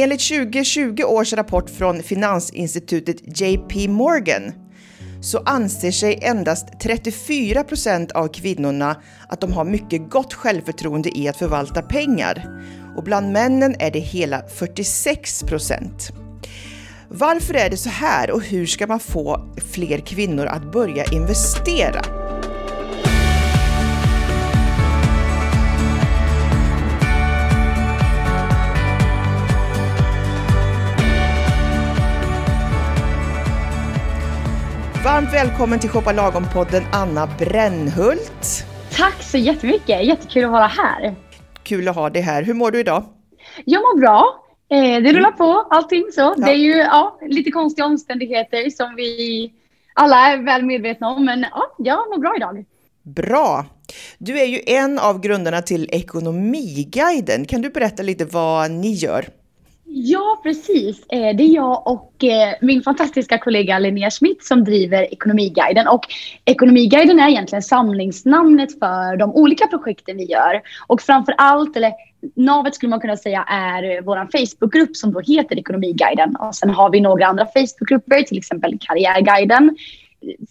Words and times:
Enligt 0.00 0.28
2020 0.28 1.02
års 1.04 1.32
rapport 1.32 1.70
från 1.70 2.02
finansinstitutet 2.02 3.40
JP 3.40 3.88
Morgan 3.88 4.52
så 5.20 5.38
anser 5.38 5.90
sig 5.90 6.18
endast 6.22 6.80
34 6.80 7.64
procent 7.64 8.12
av 8.12 8.28
kvinnorna 8.28 8.96
att 9.28 9.40
de 9.40 9.52
har 9.52 9.64
mycket 9.64 10.10
gott 10.10 10.34
självförtroende 10.34 11.18
i 11.18 11.28
att 11.28 11.36
förvalta 11.36 11.82
pengar. 11.82 12.62
Och 12.96 13.04
bland 13.04 13.32
männen 13.32 13.74
är 13.78 13.90
det 13.90 13.98
hela 13.98 14.42
46 14.48 15.42
procent. 15.42 16.08
Varför 17.08 17.54
är 17.54 17.70
det 17.70 17.76
så 17.76 17.90
här 17.90 18.30
och 18.30 18.42
hur 18.42 18.66
ska 18.66 18.86
man 18.86 19.00
få 19.00 19.54
fler 19.72 19.98
kvinnor 19.98 20.46
att 20.46 20.72
börja 20.72 21.04
investera? 21.04 22.27
Varmt 35.08 35.32
välkommen 35.32 35.80
till 35.80 35.90
Shoppa 35.90 36.12
Lagom-podden 36.12 36.82
Anna 36.92 37.28
Brännhult. 37.38 38.64
Tack 38.92 39.22
så 39.22 39.38
jättemycket, 39.38 40.04
jättekul 40.04 40.44
att 40.44 40.50
vara 40.50 40.66
här. 40.66 41.14
Kul 41.62 41.88
att 41.88 41.94
ha 41.94 42.10
dig 42.10 42.22
här. 42.22 42.42
Hur 42.42 42.54
mår 42.54 42.70
du 42.70 42.80
idag? 42.80 43.04
Jag 43.64 43.80
mår 43.80 44.00
bra. 44.00 44.44
Eh, 44.70 45.02
det 45.02 45.12
rullar 45.12 45.32
på 45.32 45.66
allting 45.70 46.04
så. 46.12 46.20
Ja. 46.20 46.34
Det 46.36 46.50
är 46.50 46.56
ju 46.56 46.76
ja, 46.76 47.18
lite 47.28 47.50
konstiga 47.50 47.86
omständigheter 47.86 48.70
som 48.70 48.94
vi 48.96 49.52
alla 49.94 50.16
är 50.16 50.44
väl 50.44 50.64
medvetna 50.64 51.08
om. 51.08 51.24
Men 51.24 51.46
ja, 51.50 51.74
jag 51.78 51.98
mår 52.10 52.18
bra 52.18 52.36
idag. 52.36 52.64
Bra! 53.02 53.66
Du 54.18 54.40
är 54.40 54.46
ju 54.46 54.60
en 54.66 54.98
av 54.98 55.20
grundarna 55.20 55.62
till 55.62 55.88
Ekonomiguiden. 55.92 57.44
Kan 57.44 57.62
du 57.62 57.70
berätta 57.70 58.02
lite 58.02 58.24
vad 58.24 58.70
ni 58.70 58.92
gör? 58.92 59.24
Ja, 60.00 60.40
precis. 60.42 61.06
Eh, 61.08 61.36
det 61.36 61.42
är 61.42 61.54
jag 61.54 61.86
och 61.86 62.24
eh, 62.24 62.54
min 62.60 62.82
fantastiska 62.82 63.38
kollega 63.38 63.78
Linnea 63.78 64.10
Schmidt 64.10 64.44
som 64.44 64.64
driver 64.64 65.02
Ekonomiguiden. 65.12 65.88
Och 65.88 66.00
Ekonomiguiden 66.44 67.20
är 67.20 67.28
egentligen 67.28 67.62
samlingsnamnet 67.62 68.78
för 68.78 69.16
de 69.16 69.34
olika 69.34 69.66
projekten 69.66 70.16
vi 70.16 70.24
gör. 70.24 70.62
Och 70.86 71.02
framför 71.02 71.34
allt, 71.38 71.76
eller 71.76 71.92
navet 72.36 72.74
skulle 72.74 72.90
man 72.90 73.00
kunna 73.00 73.16
säga 73.16 73.42
är 73.42 74.02
vår 74.02 74.28
Facebookgrupp 74.38 74.96
som 74.96 75.12
då 75.12 75.20
heter 75.20 75.58
Ekonomiguiden. 75.58 76.36
Och 76.36 76.54
sen 76.54 76.70
har 76.70 76.90
vi 76.90 77.00
några 77.00 77.26
andra 77.26 77.46
Facebookgrupper, 77.46 78.22
till 78.22 78.38
exempel 78.38 78.78
Karriärguiden. 78.80 79.76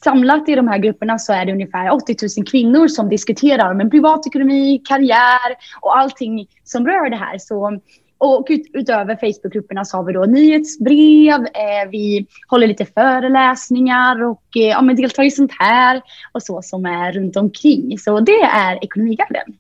Samlat 0.04 0.50
i 0.50 0.56
de 0.56 0.68
här 0.68 0.78
grupperna 0.78 1.20
så 1.20 1.34
är 1.34 1.46
det 1.46 1.52
ungefär 1.52 1.92
80 1.92 2.16
000 2.38 2.48
kvinnor 2.48 2.88
som 2.88 3.10
diskuterar 3.10 3.72
om 3.72 3.82
en 3.82 3.90
privatekonomi, 3.90 4.82
karriär 4.86 5.56
och 5.82 5.98
allting 5.98 6.48
som 6.64 6.88
rör 6.88 7.10
det 7.10 7.16
här. 7.16 7.38
Så 7.38 7.80
och 8.18 8.48
ut, 8.50 8.62
utöver 8.74 9.16
Facebookgrupperna 9.16 9.86
så 9.86 9.98
har 9.98 10.04
vi 10.04 10.14
då 10.14 10.26
nyhetsbrev, 10.26 11.42
eh, 11.42 11.90
vi 11.92 12.28
håller 12.48 12.68
lite 12.68 12.86
föreläsningar 12.86 14.24
och 14.24 14.44
eh, 14.56 14.62
ja, 14.62 14.82
men 14.82 14.96
deltar 14.96 15.24
i 15.24 15.32
sånt 15.32 15.52
här 15.60 16.02
och 16.32 16.44
så 16.44 16.62
som 16.62 16.86
är 16.86 17.12
runt 17.12 17.38
omkring. 17.38 18.00
Så 18.00 18.20
det 18.20 18.42
är 18.42 18.84
Ekonomigarden. 18.84 19.58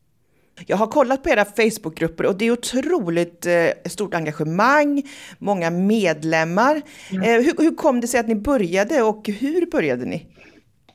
Jag 0.67 0.77
har 0.77 0.87
kollat 0.87 1.23
på 1.23 1.29
era 1.29 1.45
Facebookgrupper 1.45 2.25
och 2.25 2.37
det 2.37 2.45
är 2.45 2.51
otroligt 2.51 3.45
eh, 3.45 3.53
stort 3.85 4.13
engagemang, 4.13 5.03
många 5.39 5.69
medlemmar. 5.69 6.81
Mm. 7.11 7.43
Hur, 7.43 7.63
hur 7.63 7.75
kom 7.75 8.01
det 8.01 8.07
sig 8.07 8.19
att 8.19 8.27
ni 8.27 8.35
började 8.35 9.01
och 9.01 9.29
hur 9.39 9.65
började 9.71 10.05
ni? 10.05 10.25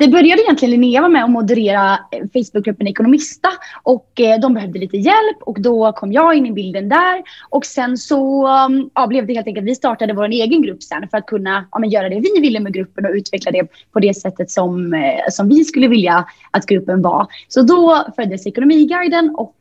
Det 0.03 0.09
började 0.09 0.43
egentligen 0.43 0.71
Linnea 0.71 1.01
var 1.01 1.09
med 1.09 1.25
och 1.25 1.31
moderera 1.31 1.99
eh, 2.11 2.23
Facebookgruppen 2.33 2.87
Ekonomista 2.87 3.49
och 3.83 4.21
eh, 4.21 4.41
de 4.41 4.55
behövde 4.55 4.79
lite 4.79 4.97
hjälp 4.97 5.37
och 5.41 5.61
då 5.61 5.93
kom 5.93 6.13
jag 6.13 6.35
in 6.35 6.47
i 6.47 6.53
bilden 6.53 6.89
där 6.89 7.23
och 7.49 7.67
sen 7.67 7.99
så 7.99 8.49
um, 8.49 8.91
ja, 8.95 9.07
blev 9.07 9.27
det 9.27 9.35
helt 9.35 9.47
enkelt, 9.47 9.67
vi 9.67 9.75
startade 9.75 10.13
vår 10.13 10.29
egen 10.29 10.63
grupp 10.63 10.83
sen 10.83 11.09
för 11.09 11.19
att 11.19 11.27
kunna 11.27 11.69
ja, 11.73 11.87
göra 11.87 12.09
det 12.09 12.21
vi 12.21 12.41
ville 12.41 12.61
med 12.61 12.75
gruppen 12.75 13.07
och 13.07 13.13
utveckla 13.15 13.51
det 13.51 13.69
på 13.93 14.01
det 14.01 14.15
sättet 14.15 14.51
som, 14.51 14.95
eh, 14.95 15.31
som 15.31 15.49
vi 15.49 15.65
skulle 15.65 15.89
vilja 15.89 16.27
att 16.51 16.67
gruppen 16.67 17.03
var. 17.03 17.27
Så 17.49 17.63
då 17.63 18.07
föddes 18.17 18.47
Ekonomiguiden 18.47 19.35
och 19.37 19.55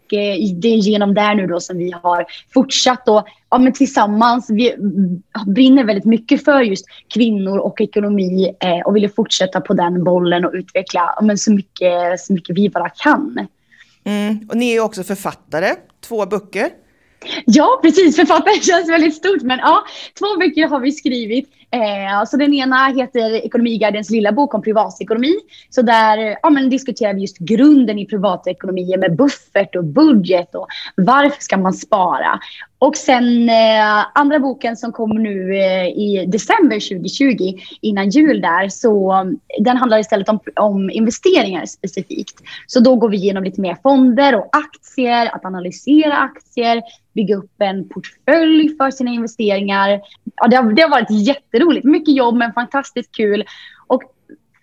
det 0.61 0.67
är 0.67 0.77
genom 0.77 1.13
där 1.13 1.35
nu 1.35 1.47
då 1.47 1.59
som 1.59 1.77
vi 1.77 1.91
har 2.03 2.25
fortsatt 2.53 3.09
och 3.09 3.27
ja, 3.49 3.57
men 3.57 3.73
tillsammans. 3.73 4.49
Vi 4.49 4.75
brinner 5.47 5.83
väldigt 5.83 6.05
mycket 6.05 6.45
för 6.45 6.61
just 6.61 6.85
kvinnor 7.13 7.57
och 7.57 7.81
ekonomi 7.81 8.55
eh, 8.59 8.79
och 8.79 8.95
vill 8.95 9.09
fortsätta 9.09 9.61
på 9.61 9.73
den 9.73 10.03
bollen 10.03 10.45
och 10.45 10.51
utveckla 10.53 11.13
ja, 11.15 11.21
men 11.21 11.37
så, 11.37 11.53
mycket, 11.53 12.19
så 12.19 12.33
mycket 12.33 12.57
vi 12.57 12.69
bara 12.69 12.89
kan. 12.89 13.47
Mm. 14.03 14.49
Och 14.49 14.57
ni 14.57 14.75
är 14.75 14.79
också 14.79 15.03
författare, 15.03 15.75
två 16.01 16.25
böcker. 16.25 16.69
Ja, 17.45 17.79
precis. 17.81 18.15
Författare 18.15 18.61
känns 18.61 18.89
väldigt 18.89 19.15
stort. 19.15 19.41
Men 19.41 19.59
ja, 19.59 19.83
två 20.19 20.39
böcker 20.39 20.67
har 20.67 20.79
vi 20.79 20.91
skrivit. 20.91 21.49
Eh, 21.73 22.25
så 22.25 22.37
den 22.37 22.53
ena 22.53 22.87
heter 22.87 23.45
Ekonomiguidens 23.45 24.09
lilla 24.09 24.31
bok 24.31 24.53
om 24.53 24.61
privatekonomi. 24.61 25.33
Så 25.69 25.81
där 25.81 26.37
ja, 26.43 26.49
men 26.49 26.69
diskuterar 26.69 27.13
vi 27.13 27.21
just 27.21 27.37
grunden 27.37 27.99
i 27.99 28.05
privatekonomi 28.05 28.97
med 28.97 29.15
buffert 29.15 29.75
och 29.75 29.83
budget 29.83 30.55
och 30.55 30.67
varför 30.95 31.41
ska 31.41 31.57
man 31.57 31.73
spara. 31.73 32.39
Och 32.79 32.97
sen 32.97 33.49
eh, 33.49 34.05
andra 34.13 34.39
boken 34.39 34.77
som 34.77 34.91
kommer 34.91 35.19
nu 35.19 35.55
eh, 35.55 35.87
i 35.87 36.25
december 36.27 36.89
2020 36.89 37.59
innan 37.81 38.09
jul 38.09 38.41
där 38.41 38.69
så 38.69 39.11
mm, 39.11 39.39
den 39.59 39.77
handlar 39.77 39.99
istället 39.99 40.29
om, 40.29 40.39
om 40.55 40.89
investeringar 40.89 41.65
specifikt. 41.65 42.41
Så 42.67 42.79
då 42.79 42.95
går 42.95 43.09
vi 43.09 43.17
igenom 43.17 43.43
lite 43.43 43.61
mer 43.61 43.77
fonder 43.83 44.35
och 44.35 44.49
aktier, 44.51 45.35
att 45.35 45.45
analysera 45.45 46.17
aktier, 46.17 46.81
bygga 47.13 47.35
upp 47.35 47.61
en 47.61 47.89
portfölj 47.89 48.77
för 48.77 48.91
sina 48.91 49.11
investeringar. 49.11 50.01
Ja, 50.41 50.47
det, 50.47 50.55
har, 50.55 50.71
det 50.71 50.81
har 50.81 50.89
varit 50.89 51.09
jätteroligt. 51.09 51.85
Mycket 51.85 52.15
jobb 52.15 52.35
men 52.35 52.53
fantastiskt 52.53 53.15
kul. 53.15 53.45
Och 53.87 54.03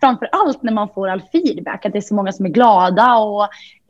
framför 0.00 0.28
allt 0.32 0.62
när 0.62 0.72
man 0.72 0.88
får 0.94 1.08
all 1.08 1.22
feedback, 1.32 1.86
att 1.86 1.92
det 1.92 1.98
är 1.98 2.02
så 2.02 2.14
många 2.14 2.32
som 2.32 2.46
är 2.46 2.50
glada 2.50 3.16
och 3.16 3.42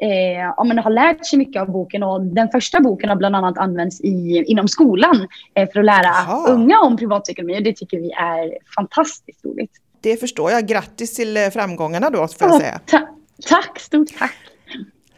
eh, 0.02 0.52
ja, 0.56 0.64
men 0.64 0.78
har 0.78 0.90
lärt 0.90 1.26
sig 1.26 1.38
mycket 1.38 1.62
av 1.62 1.72
boken. 1.72 2.02
Och 2.02 2.22
den 2.22 2.48
första 2.48 2.80
boken 2.80 3.08
har 3.08 3.16
bland 3.16 3.36
annat 3.36 3.58
använts 3.58 4.00
i, 4.00 4.44
inom 4.46 4.68
skolan 4.68 5.26
eh, 5.54 5.68
för 5.72 5.80
att 5.80 5.86
lära 5.86 6.08
Aha. 6.08 6.46
unga 6.48 6.80
om 6.80 6.96
privatekonomi. 6.96 7.58
Och 7.58 7.62
det 7.62 7.76
tycker 7.76 7.98
vi 7.98 8.10
är 8.10 8.58
fantastiskt 8.74 9.44
roligt. 9.44 9.72
Det 10.00 10.16
förstår 10.16 10.50
jag. 10.50 10.66
Grattis 10.66 11.14
till 11.14 11.36
eh, 11.36 11.48
framgångarna 11.48 12.10
då, 12.10 12.28
får 12.28 12.48
jag 12.48 12.52
oh, 12.52 12.58
säga. 12.58 12.80
Ta 12.86 12.98
tack, 13.46 13.78
stort 13.80 14.08
tack. 14.18 14.34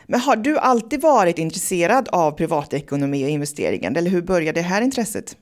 Men 0.06 0.20
har 0.20 0.36
du 0.36 0.58
alltid 0.58 1.00
varit 1.00 1.38
intresserad 1.38 2.08
av 2.08 2.30
privatekonomi 2.30 3.24
och 3.24 3.28
investeringar, 3.28 3.98
eller 3.98 4.10
hur 4.10 4.22
började 4.22 4.60
det 4.60 4.64
här 4.64 4.82
intresset? 4.82 5.36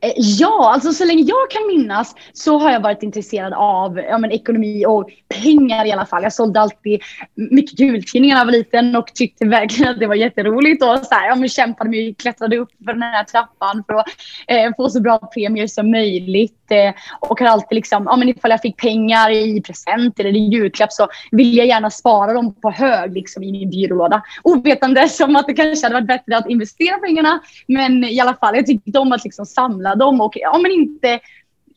Eh, 0.00 0.12
ja, 0.16 0.70
alltså 0.74 0.92
så 0.92 1.04
länge 1.04 1.22
jag 1.22 1.50
kan 1.50 1.66
minnas 1.66 2.14
så 2.32 2.58
har 2.58 2.70
jag 2.72 2.80
varit 2.80 3.02
intresserad 3.02 3.52
av 3.52 3.98
ja, 3.98 4.18
men, 4.18 4.32
ekonomi 4.32 4.86
och 4.86 5.10
pengar 5.42 5.86
i 5.86 5.92
alla 5.92 6.06
fall. 6.06 6.22
Jag 6.22 6.32
sålde 6.32 6.60
alltid 6.60 7.00
mycket 7.34 7.80
jultidningar 7.80 8.34
när 8.34 8.40
jag 8.40 8.46
var 8.46 8.52
liten 8.52 8.96
och 8.96 9.06
tyckte 9.14 9.44
verkligen 9.44 9.92
att 9.92 10.00
det 10.00 10.06
var 10.06 10.14
jätteroligt. 10.14 10.82
Och 10.82 10.98
så 10.98 11.14
här, 11.14 11.28
ja, 11.28 11.34
men, 11.34 11.48
kämpade 11.48 11.90
mig, 11.90 12.14
klättrade 12.14 12.56
upp 12.56 12.70
för 12.84 12.92
den 12.92 13.02
här 13.02 13.24
trappan 13.24 13.84
för 13.86 13.94
att 13.94 14.06
eh, 14.46 14.70
få 14.76 14.88
så 14.88 15.00
bra 15.00 15.18
premier 15.18 15.66
som 15.66 15.90
möjligt. 15.90 16.56
Eh, 16.70 16.94
och 17.20 17.40
har 17.40 17.46
alltid 17.46 17.76
liksom, 17.76 18.04
ja, 18.06 18.16
men 18.16 18.28
ifall 18.28 18.50
jag 18.50 18.60
fick 18.60 18.76
pengar 18.76 19.30
i 19.30 19.60
present 19.60 20.20
eller 20.20 20.36
i 20.36 20.38
julklapp 20.38 20.92
så 20.92 21.08
ville 21.30 21.56
jag 21.56 21.66
gärna 21.66 21.90
spara 21.90 22.32
dem 22.32 22.54
på 22.54 22.70
hög 22.70 23.14
liksom, 23.14 23.42
i 23.42 23.52
min 23.52 23.70
byrålåda. 23.70 24.22
Ovetande 24.42 25.08
som 25.08 25.36
att 25.36 25.46
det 25.46 25.54
kanske 25.54 25.86
hade 25.86 25.94
varit 25.94 26.06
bättre 26.06 26.36
att 26.36 26.50
investera 26.50 26.98
pengarna. 26.98 27.40
Men 27.66 28.04
i 28.04 28.20
alla 28.20 28.34
fall, 28.34 28.56
jag 28.56 28.66
tyckte 28.66 28.98
om 28.98 29.12
att 29.12 29.24
liksom 29.24 29.46
samla 29.60 29.94
dem 29.94 30.20
och 30.20 30.32
ja, 30.36 30.58
men 30.62 30.70
inte 30.70 31.20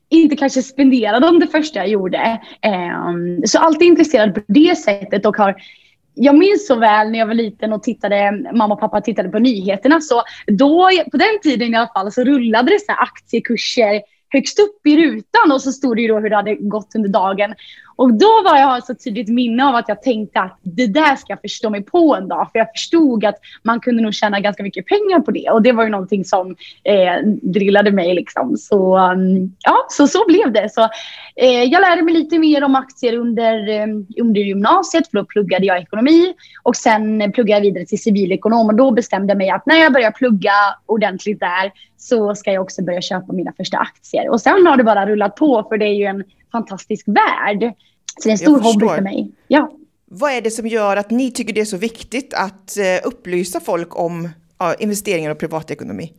inte 0.09 0.35
kanske 0.35 0.61
spendera 0.61 1.19
dem 1.19 1.39
det 1.39 1.47
första 1.47 1.79
jag 1.79 1.87
gjorde. 1.87 2.41
Um, 3.07 3.41
så 3.45 3.59
alltid 3.59 3.87
intresserad 3.87 4.35
på 4.35 4.41
det 4.47 4.75
sättet 4.75 5.25
och 5.25 5.37
har 5.37 5.55
jag 6.15 6.35
minns 6.35 6.67
så 6.67 6.75
väl 6.75 7.11
när 7.11 7.19
jag 7.19 7.27
var 7.27 7.33
liten 7.33 7.73
och 7.73 7.83
tittade, 7.83 8.31
mamma 8.53 8.73
och 8.73 8.79
pappa 8.79 9.01
tittade 9.01 9.29
på 9.29 9.39
nyheterna. 9.39 10.01
Så 10.01 10.23
då, 10.47 10.89
på 11.11 11.17
den 11.17 11.39
tiden 11.43 11.73
i 11.73 11.77
alla 11.77 11.89
fall, 11.93 12.11
så 12.11 12.23
rullade 12.23 12.71
det 12.71 12.79
så 12.79 12.91
aktiekurser 12.91 14.01
högst 14.29 14.59
upp 14.59 14.87
i 14.87 14.97
rutan 14.97 15.51
och 15.51 15.61
så 15.61 15.71
stod 15.71 15.95
det 15.95 16.01
ju 16.01 16.07
då 16.07 16.19
hur 16.19 16.29
det 16.29 16.35
hade 16.35 16.55
gått 16.55 16.95
under 16.95 17.09
dagen. 17.09 17.53
Och 17.95 18.13
då 18.13 18.43
var 18.43 18.57
jag 18.57 18.83
så 18.83 18.95
tydligt 18.95 19.29
minne 19.29 19.65
av 19.65 19.75
att 19.75 19.89
jag 19.89 20.01
tänkte 20.01 20.39
att 20.39 20.59
det 20.61 20.87
där 20.87 21.15
ska 21.15 21.25
jag 21.27 21.41
förstå 21.41 21.69
mig 21.69 21.83
på 21.83 22.15
en 22.15 22.27
dag. 22.27 22.49
För 22.51 22.59
jag 22.59 22.71
förstod 22.71 23.25
att 23.25 23.35
man 23.63 23.79
kunde 23.79 24.03
nog 24.03 24.13
tjäna 24.13 24.39
ganska 24.39 24.63
mycket 24.63 24.85
pengar 24.85 25.19
på 25.19 25.31
det. 25.31 25.49
Och 25.49 25.61
det 25.61 25.71
var 25.71 25.83
ju 25.83 25.89
någonting 25.89 26.25
som 26.25 26.55
eh, 26.83 27.27
drillade 27.41 27.91
mig 27.91 28.15
liksom. 28.15 28.57
Så 28.57 28.97
um, 28.97 29.55
ja, 29.59 29.85
så, 29.89 30.07
så 30.07 30.25
blev 30.27 30.51
det. 30.51 30.69
Så 30.69 30.81
eh, 31.35 31.63
jag 31.63 31.81
lärde 31.81 32.01
mig 32.01 32.13
lite 32.13 32.39
mer 32.39 32.63
om 32.63 32.75
aktier 32.75 33.17
under, 33.17 33.69
eh, 33.69 33.87
under 34.19 34.41
gymnasiet. 34.41 35.07
För 35.07 35.17
då 35.17 35.25
pluggade 35.25 35.65
jag 35.65 35.81
ekonomi. 35.81 36.33
Och 36.63 36.75
sen 36.75 37.31
pluggade 37.31 37.59
jag 37.59 37.61
vidare 37.61 37.85
till 37.85 38.01
civilekonom. 38.01 38.67
Och 38.67 38.75
då 38.75 38.91
bestämde 38.91 39.31
jag 39.31 39.37
mig 39.37 39.49
att 39.49 39.65
när 39.65 39.75
jag 39.75 39.93
börjar 39.93 40.11
plugga 40.11 40.53
ordentligt 40.85 41.39
där 41.39 41.71
så 41.97 42.35
ska 42.35 42.51
jag 42.51 42.63
också 42.63 42.83
börja 42.83 43.01
köpa 43.01 43.33
mina 43.33 43.53
första 43.57 43.77
aktier. 43.77 44.29
Och 44.29 44.41
sen 44.41 44.67
har 44.67 44.77
det 44.77 44.83
bara 44.83 45.05
rullat 45.05 45.35
på 45.35 45.65
för 45.69 45.77
det 45.77 45.85
är 45.85 45.93
ju 45.93 46.05
en 46.05 46.23
fantastisk 46.53 47.07
värld. 47.07 47.73
Så 48.19 48.23
det 48.23 48.29
är 48.29 48.31
en 48.31 48.37
stor 48.37 48.59
hobby 48.59 48.87
för 48.87 49.01
mig. 49.01 49.31
Ja. 49.47 49.71
Vad 50.05 50.31
är 50.31 50.41
det 50.41 50.51
som 50.51 50.67
gör 50.67 50.97
att 50.97 51.11
ni 51.11 51.31
tycker 51.31 51.53
det 51.53 51.61
är 51.61 51.65
så 51.65 51.77
viktigt 51.77 52.33
att 52.33 52.77
eh, 52.77 53.07
upplysa 53.07 53.59
folk 53.59 53.99
om 53.99 54.29
investeringar 54.79 55.31
och 55.31 55.39
privatekonomi? 55.39 56.13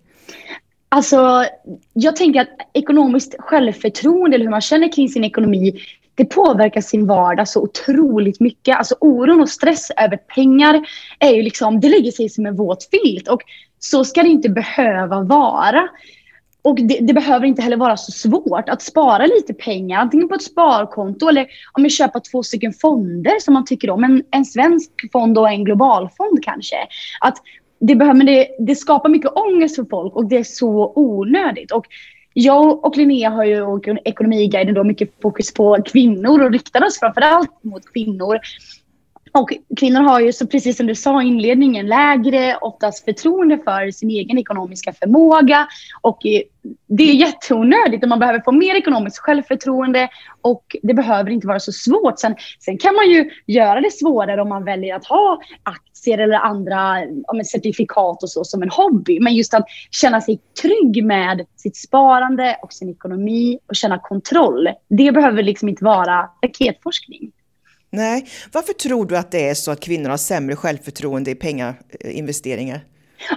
Alltså, 0.88 1.44
jag 1.92 2.16
tänker 2.16 2.40
att 2.40 2.48
ekonomiskt 2.72 3.34
självförtroende 3.38 4.34
eller 4.34 4.44
hur 4.44 4.50
man 4.50 4.60
känner 4.60 4.92
kring 4.92 5.08
sin 5.08 5.25
ekonomi 5.25 5.81
det 6.14 6.25
påverkar 6.25 6.80
sin 6.80 7.06
vardag 7.06 7.48
så 7.48 7.62
otroligt 7.62 8.40
mycket. 8.40 8.76
Alltså 8.76 8.94
oron 9.00 9.40
och 9.40 9.48
stress 9.48 9.90
över 9.96 10.16
pengar 10.16 10.87
är 11.19 11.30
ju 11.30 11.42
liksom, 11.42 11.80
det 11.80 11.88
lägger 11.88 12.10
sig 12.10 12.28
som 12.28 12.46
en 12.46 12.56
våt 12.56 12.88
filt 12.90 13.28
och 13.28 13.42
så 13.78 14.04
ska 14.04 14.22
det 14.22 14.28
inte 14.28 14.48
behöva 14.48 15.20
vara. 15.20 15.88
Och 16.64 16.76
det, 16.82 16.99
det, 17.00 17.14
behöver 17.14 17.46
inte 17.46 17.62
heller 17.62 17.76
vara 17.76 17.96
så 17.96 18.12
svårt 18.12 18.69
att 18.69 18.82
spara 18.82 19.26
lite 19.26 19.55
pengar, 19.55 19.99
antingen 20.00 20.28
på 20.28 20.34
ett 20.34 20.43
sparkonto 20.43 21.28
eller 21.28 21.46
om 21.72 21.82
man 21.82 21.90
köper 21.90 22.20
två 22.20 22.43
stycken 22.43 22.72
fonder 22.72 23.40
som 23.40 23.55
man 23.55 23.64
tycker 23.64 23.90
om. 23.90 24.05
En, 24.05 24.22
en 24.31 24.44
svensk 24.44 24.90
fond 25.12 25.38
och 25.38 25.50
en 25.50 25.64
global 25.64 26.08
fond 26.16 26.44
kanske. 26.44 26.76
Att 27.20 27.37
det, 27.81 27.94
behöver, 27.94 28.25
det, 28.25 28.49
det 28.58 28.76
skapar 28.76 29.08
mycket 29.08 29.31
ångest 29.37 29.76
för 29.76 29.84
folk 29.84 30.16
och 30.16 30.26
det 30.26 30.37
är 30.37 30.44
så 30.44 30.93
onödigt. 30.94 31.72
Och 31.72 31.87
jag 32.32 32.84
och 32.84 32.96
Linnea 32.96 33.31
har 33.31 33.44
ju 33.44 33.62
och 33.62 33.88
Ekonomiguiden 34.05 34.75
då 34.75 34.84
mycket 34.84 35.11
fokus 35.22 35.55
på 35.55 35.82
kvinnor 35.84 36.43
och 36.43 36.52
riktar 36.52 36.84
oss 36.87 36.99
framförallt 37.00 37.64
mot 37.64 37.93
kvinnor. 37.93 38.38
Och 39.38 39.52
kvinnor 39.76 40.00
har 40.00 40.20
ju, 40.20 40.32
så 40.32 40.46
precis 40.46 40.76
som 40.76 40.86
du 40.86 40.94
sa 40.94 41.22
i 41.22 41.26
inledningen, 41.26 41.86
lägre 41.86 42.56
oftast 42.56 43.04
förtroende 43.04 43.58
för 43.58 43.90
sin 43.90 44.10
egen 44.10 44.38
ekonomiska 44.38 44.92
förmåga. 44.92 45.66
Och 46.00 46.26
eh, 46.26 46.42
det 46.86 47.02
är 47.02 47.14
jätteonödigt 47.14 48.02
och 48.02 48.08
man 48.08 48.19
behöver 48.19 48.40
få 48.40 48.52
mer 48.52 48.75
ekonomiskt 48.75 49.19
självförtroende 49.19 50.08
och 50.40 50.76
det 50.82 50.94
behöver 50.94 51.31
inte 51.31 51.46
vara 51.46 51.60
så 51.60 51.72
svårt. 51.72 52.19
Sen, 52.19 52.34
sen 52.60 52.78
kan 52.78 52.94
man 52.94 53.10
ju 53.10 53.31
göra 53.46 53.81
det 53.81 53.92
svårare 53.92 54.42
om 54.42 54.48
man 54.48 54.64
väljer 54.64 54.96
att 54.96 55.06
ha 55.06 55.40
aktier 55.62 56.19
eller 56.19 56.37
andra 56.37 57.02
om 57.26 57.44
certifikat 57.44 58.22
och 58.22 58.30
så 58.30 58.44
som 58.44 58.62
en 58.62 58.70
hobby. 58.70 59.20
Men 59.20 59.34
just 59.34 59.54
att 59.54 59.64
känna 59.90 60.20
sig 60.20 60.40
trygg 60.62 61.04
med 61.04 61.46
sitt 61.56 61.76
sparande 61.76 62.58
och 62.62 62.72
sin 62.72 62.90
ekonomi 62.90 63.58
och 63.66 63.76
känna 63.76 63.98
kontroll. 63.98 64.69
Det 64.88 65.12
behöver 65.12 65.42
liksom 65.42 65.69
inte 65.69 65.84
vara 65.84 66.28
raketforskning. 66.42 67.32
Nej, 67.94 68.26
varför 68.52 68.73
tror 68.73 69.06
du 69.06 69.17
att 69.17 69.31
det 69.31 69.49
är 69.49 69.55
så 69.55 69.70
att 69.70 69.81
kvinnor 69.81 70.11
har 70.11 70.17
sämre 70.17 70.56
självförtroende 70.56 71.31
i 71.31 71.35
pengainvesteringar? 71.35 72.81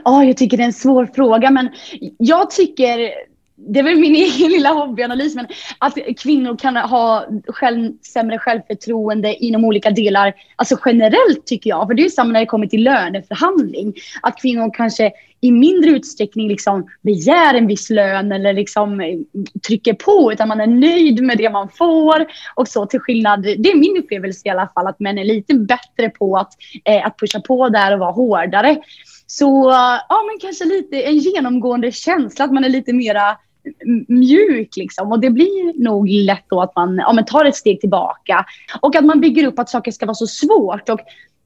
Ja, 0.06 0.20
oh, 0.20 0.28
jag 0.28 0.38
tycker 0.38 0.58
det 0.58 0.64
är 0.64 0.68
en 0.68 0.74
svår 0.74 1.06
fråga, 1.06 1.52
men 1.52 1.70
jag 2.18 2.52
tycker 2.52 3.12
det 3.58 3.80
är 3.80 3.84
väl 3.84 3.96
min 3.96 4.16
egen 4.16 4.52
lilla 4.52 4.74
hobbyanalys, 4.74 5.36
men 5.36 5.48
att 5.78 5.98
kvinnor 6.20 6.58
kan 6.58 6.76
ha 6.76 7.26
själv, 7.48 7.92
sämre 8.14 8.40
självförtroende 8.40 9.36
inom 9.36 9.66
olika 9.66 9.90
delar, 9.90 10.34
alltså 10.56 10.78
generellt 10.86 11.46
tycker 11.46 11.70
jag, 11.70 11.88
för 11.88 11.94
det 11.94 12.06
är 12.06 12.10
samma 12.10 12.34
när 12.34 12.40
det 12.40 12.46
kommer 12.46 12.68
till 12.68 12.84
löneförhandling, 12.84 13.94
att 14.22 14.42
kvinnor 14.42 14.72
kanske 14.74 15.12
i 15.42 15.52
mindre 15.52 15.90
utsträckning 15.90 16.48
liksom 16.48 16.88
begär 17.02 17.54
en 17.54 17.68
viss 17.68 17.90
lön 17.90 18.32
eller 18.32 18.54
liksom 18.54 19.02
trycker 19.68 19.94
på, 19.94 20.32
utan 20.34 20.48
man 20.48 20.62
är 20.62 20.68
nöjd 20.68 21.24
med 21.24 21.38
det 21.38 21.50
man 21.50 21.70
får 21.70 22.26
och 22.56 22.68
så 22.68 22.86
till 22.86 23.00
skillnad, 23.00 23.44
det 23.44 23.72
är 23.72 23.76
min 23.76 23.98
upplevelse 23.98 24.48
i 24.48 24.52
alla 24.52 24.68
fall, 24.68 24.88
att 24.88 25.00
män 25.00 25.18
är 25.18 25.26
lite 25.26 25.54
bättre 25.54 26.10
på 26.10 26.38
att, 26.38 26.54
eh, 26.86 27.06
att 27.06 27.20
pusha 27.20 27.40
på 27.40 27.70
där 27.70 27.94
och 27.94 28.00
vara 28.00 28.12
hårdare. 28.12 28.78
Så 29.28 29.70
ja, 30.10 30.24
men 30.28 30.40
kanske 30.40 30.66
lite 30.66 31.02
en 31.02 31.18
genomgående 31.18 31.92
känsla 31.92 32.46
att 32.46 32.54
man 32.54 32.64
är 32.64 32.70
lite 32.70 32.94
mera 32.94 33.38
mjuk 34.08 34.78
liksom. 34.78 35.12
Och 35.12 35.20
det 35.20 35.30
blir 35.30 35.84
nog 35.84 36.10
lätt 36.10 36.46
då 36.50 36.62
att 36.62 36.76
man 36.76 36.98
ja, 36.98 37.14
men 37.14 37.26
tar 37.26 37.46
ett 37.46 37.56
steg 37.56 37.80
tillbaka. 37.80 38.46
Och 38.82 38.96
att 38.96 39.06
man 39.06 39.20
bygger 39.20 39.48
upp 39.48 39.60
att 39.60 39.70
saker 39.70 39.92
ska 39.92 40.06
vara 40.06 40.16
så 40.16 40.28
svårt. 40.28 40.90
Och 40.90 41.00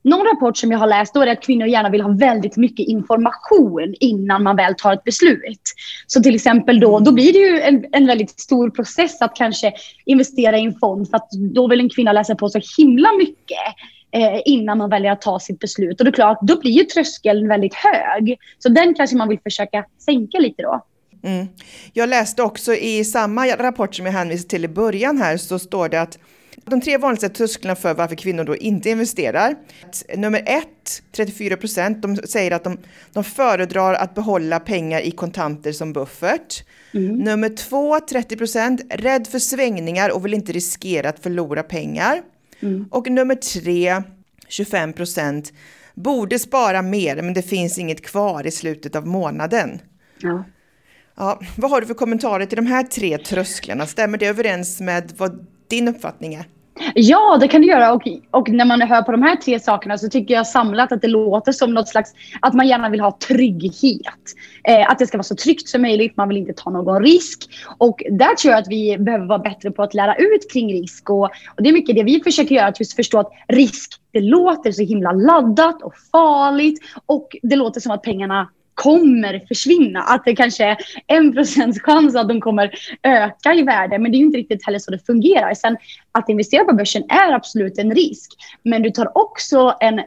någon 0.03 0.25
rapport 0.25 0.57
som 0.57 0.71
jag 0.71 0.79
har 0.79 0.87
läst 0.87 1.13
då 1.13 1.21
är 1.21 1.27
att 1.27 1.41
kvinnor 1.41 1.67
gärna 1.67 1.89
vill 1.89 2.01
ha 2.01 2.11
väldigt 2.11 2.57
mycket 2.57 2.87
information 2.87 3.95
innan 3.99 4.43
man 4.43 4.55
väl 4.55 4.75
tar 4.75 4.93
ett 4.93 5.03
beslut. 5.03 5.61
Så 6.07 6.23
till 6.23 6.35
exempel 6.35 6.79
då, 6.79 6.99
då 6.99 7.11
blir 7.11 7.33
det 7.33 7.39
ju 7.39 7.59
en, 7.61 7.85
en 7.91 8.07
väldigt 8.07 8.39
stor 8.39 8.69
process 8.69 9.21
att 9.21 9.35
kanske 9.35 9.73
investera 10.05 10.57
i 10.57 10.65
en 10.65 10.79
fond 10.79 11.09
för 11.09 11.17
att 11.17 11.31
då 11.31 11.67
vill 11.67 11.79
en 11.79 11.89
kvinna 11.89 12.13
läsa 12.13 12.35
på 12.35 12.49
så 12.49 12.59
himla 12.77 13.09
mycket 13.17 13.75
eh, 14.11 14.41
innan 14.45 14.77
man 14.77 14.89
väljer 14.89 15.11
att 15.11 15.21
ta 15.21 15.39
sitt 15.39 15.59
beslut. 15.59 15.99
Och 15.99 16.05
det 16.05 16.09
är 16.09 16.13
klart, 16.13 16.39
då 16.41 16.59
blir 16.59 16.71
ju 16.71 16.83
tröskeln 16.83 17.47
väldigt 17.47 17.73
hög. 17.73 18.37
Så 18.59 18.69
den 18.69 18.93
kanske 18.93 19.15
man 19.15 19.29
vill 19.29 19.39
försöka 19.39 19.85
sänka 20.05 20.39
lite 20.39 20.61
då. 20.61 20.85
Mm. 21.23 21.47
Jag 21.93 22.09
läste 22.09 22.43
också 22.43 22.73
i 22.73 23.05
samma 23.05 23.47
rapport 23.47 23.95
som 23.95 24.05
jag 24.05 24.13
hänvisade 24.13 24.49
till 24.49 24.65
i 24.65 24.67
början 24.67 25.17
här 25.17 25.37
så 25.37 25.59
står 25.59 25.89
det 25.89 26.01
att 26.01 26.17
de 26.65 26.81
tre 26.81 26.97
vanligaste 26.97 27.29
trösklarna 27.29 27.75
för 27.75 27.93
varför 27.93 28.15
kvinnor 28.15 28.43
då 28.43 28.55
inte 28.55 28.89
investerar. 28.89 29.55
Nummer 30.15 30.43
ett, 30.45 31.03
34 31.11 31.57
procent, 31.57 32.01
de 32.01 32.15
säger 32.15 32.51
att 32.51 32.63
de, 32.63 32.77
de 33.13 33.23
föredrar 33.23 33.93
att 33.93 34.15
behålla 34.15 34.59
pengar 34.59 35.01
i 35.01 35.11
kontanter 35.11 35.71
som 35.71 35.93
buffert. 35.93 36.63
Mm. 36.93 37.15
Nummer 37.15 37.49
två, 37.49 37.99
30 37.99 38.37
procent, 38.37 38.81
rädd 38.89 39.27
för 39.27 39.39
svängningar 39.39 40.09
och 40.09 40.25
vill 40.25 40.33
inte 40.33 40.51
riskera 40.51 41.09
att 41.09 41.19
förlora 41.19 41.63
pengar. 41.63 42.21
Mm. 42.59 42.85
Och 42.91 43.07
nummer 43.07 43.35
tre, 43.35 44.03
25 44.47 44.93
procent, 44.93 45.53
borde 45.93 46.39
spara 46.39 46.81
mer 46.81 47.21
men 47.21 47.33
det 47.33 47.41
finns 47.41 47.77
inget 47.77 48.05
kvar 48.05 48.47
i 48.47 48.51
slutet 48.51 48.95
av 48.95 49.07
månaden. 49.07 49.79
Ja. 50.17 50.43
Ja, 51.15 51.39
vad 51.57 51.71
har 51.71 51.81
du 51.81 51.87
för 51.87 51.93
kommentarer 51.93 52.45
till 52.45 52.55
de 52.55 52.65
här 52.65 52.83
tre 52.83 53.17
trösklarna? 53.17 53.85
Stämmer 53.85 54.17
det 54.17 54.25
överens 54.25 54.81
med 54.81 55.13
vad 55.17 55.45
din 55.67 55.87
uppfattning 55.87 56.33
är? 56.33 56.45
Ja, 56.95 57.37
det 57.41 57.47
kan 57.47 57.61
det 57.61 57.67
göra. 57.67 57.93
Och, 57.93 58.07
och 58.31 58.49
när 58.49 58.65
man 58.65 58.81
hör 58.81 59.01
på 59.01 59.11
de 59.11 59.23
här 59.23 59.35
tre 59.35 59.59
sakerna 59.59 59.97
så 59.97 60.09
tycker 60.09 60.33
jag 60.33 60.47
samlat 60.47 60.91
att 60.91 61.01
det 61.01 61.07
låter 61.07 61.51
som 61.51 61.73
något 61.73 61.89
slags 61.89 62.13
att 62.41 62.53
man 62.53 62.67
gärna 62.67 62.89
vill 62.89 62.99
ha 62.99 63.17
trygghet. 63.27 64.05
Eh, 64.63 64.91
att 64.91 64.99
det 64.99 65.07
ska 65.07 65.17
vara 65.17 65.23
så 65.23 65.35
tryggt 65.35 65.69
som 65.69 65.81
möjligt. 65.81 66.17
Man 66.17 66.27
vill 66.27 66.37
inte 66.37 66.53
ta 66.53 66.69
någon 66.69 67.03
risk. 67.03 67.49
Och 67.77 68.03
där 68.09 68.35
tror 68.35 68.51
jag 68.51 68.61
att 68.61 68.67
vi 68.69 68.97
behöver 68.97 69.25
vara 69.25 69.39
bättre 69.39 69.71
på 69.71 69.83
att 69.83 69.93
lära 69.93 70.15
ut 70.15 70.51
kring 70.53 70.73
risk. 70.73 71.09
Och, 71.09 71.23
och 71.23 71.63
det 71.63 71.69
är 71.69 71.73
mycket 71.73 71.95
det 71.95 72.03
vi 72.03 72.21
försöker 72.23 72.55
göra, 72.55 72.67
att 72.67 72.79
just 72.79 72.95
förstå 72.95 73.19
att 73.19 73.31
risk, 73.47 73.93
det 74.11 74.21
låter 74.21 74.71
så 74.71 74.81
himla 74.83 75.11
laddat 75.11 75.81
och 75.81 75.93
farligt. 76.11 76.79
Och 77.05 77.37
det 77.41 77.55
låter 77.55 77.81
som 77.81 77.91
att 77.91 78.03
pengarna 78.03 78.49
kommer 78.83 79.47
försvinna. 79.47 80.01
Att 80.01 80.25
det 80.25 80.35
kanske 80.35 80.65
är 80.65 80.77
en 81.07 81.33
procents 81.33 81.81
chans 81.81 82.15
att 82.15 82.27
de 82.27 82.41
kommer 82.41 82.71
öka 83.03 83.53
i 83.53 83.63
värde. 83.63 83.99
Men 83.99 84.11
det 84.11 84.17
är 84.17 84.19
inte 84.19 84.37
riktigt 84.37 84.65
heller 84.65 84.79
så 84.79 84.91
det 84.91 85.05
fungerar. 85.05 85.53
Sen 85.53 85.77
att 86.11 86.29
investera 86.29 86.63
på 86.63 86.73
börsen 86.73 87.03
är 87.09 87.33
absolut 87.33 87.77
en 87.77 87.95
risk. 87.95 88.31
Men 88.63 88.81
du 88.81 88.89
tar 88.89 89.17
också 89.17 89.75
en 89.79 90.01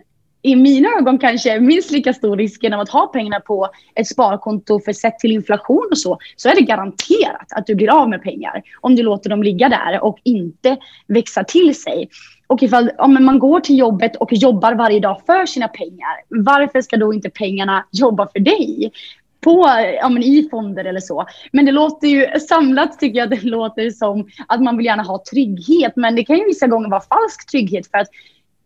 i 0.44 0.56
mina 0.56 0.88
ögon 0.98 1.18
kanske 1.18 1.60
minst 1.60 1.90
lika 1.90 2.12
stor 2.12 2.36
risk 2.36 2.62
genom 2.62 2.80
att 2.80 2.88
ha 2.88 3.06
pengarna 3.06 3.40
på 3.40 3.68
ett 3.94 4.08
sparkonto 4.08 4.80
för 4.80 4.92
sett 4.92 5.18
till 5.18 5.32
inflation 5.32 5.88
och 5.90 5.98
så, 5.98 6.18
så 6.36 6.48
är 6.48 6.54
det 6.54 6.60
garanterat 6.60 7.52
att 7.56 7.66
du 7.66 7.74
blir 7.74 7.90
av 7.90 8.08
med 8.08 8.22
pengar 8.22 8.62
om 8.80 8.96
du 8.96 9.02
låter 9.02 9.30
dem 9.30 9.42
ligga 9.42 9.68
där 9.68 10.04
och 10.04 10.18
inte 10.22 10.76
växa 11.06 11.44
till 11.44 11.74
sig. 11.74 12.08
Och 12.46 12.62
ifall 12.62 12.90
om 12.98 13.24
man 13.24 13.38
går 13.38 13.60
till 13.60 13.78
jobbet 13.78 14.16
och 14.16 14.32
jobbar 14.32 14.74
varje 14.74 15.00
dag 15.00 15.20
för 15.26 15.46
sina 15.46 15.68
pengar, 15.68 16.20
varför 16.28 16.80
ska 16.80 16.96
då 16.96 17.14
inte 17.14 17.30
pengarna 17.30 17.86
jobba 17.92 18.28
för 18.32 18.40
dig? 18.40 18.92
på, 19.40 19.66
ja, 20.00 20.08
men 20.08 20.22
i 20.22 20.48
fonder 20.50 20.84
eller 20.84 21.00
så. 21.00 21.26
Men 21.52 21.64
det 21.64 21.72
låter 21.72 22.08
ju 22.08 22.40
samlat 22.40 22.98
tycker 22.98 23.18
jag 23.18 23.30
det 23.30 23.42
låter 23.42 23.90
som 23.90 24.28
att 24.48 24.62
man 24.62 24.76
vill 24.76 24.86
gärna 24.86 25.02
ha 25.02 25.22
trygghet. 25.30 25.92
Men 25.96 26.16
det 26.16 26.24
kan 26.24 26.38
ju 26.38 26.44
vissa 26.44 26.66
gånger 26.66 26.90
vara 26.90 27.00
falsk 27.00 27.50
trygghet 27.50 27.90
för 27.90 27.98
att 27.98 28.08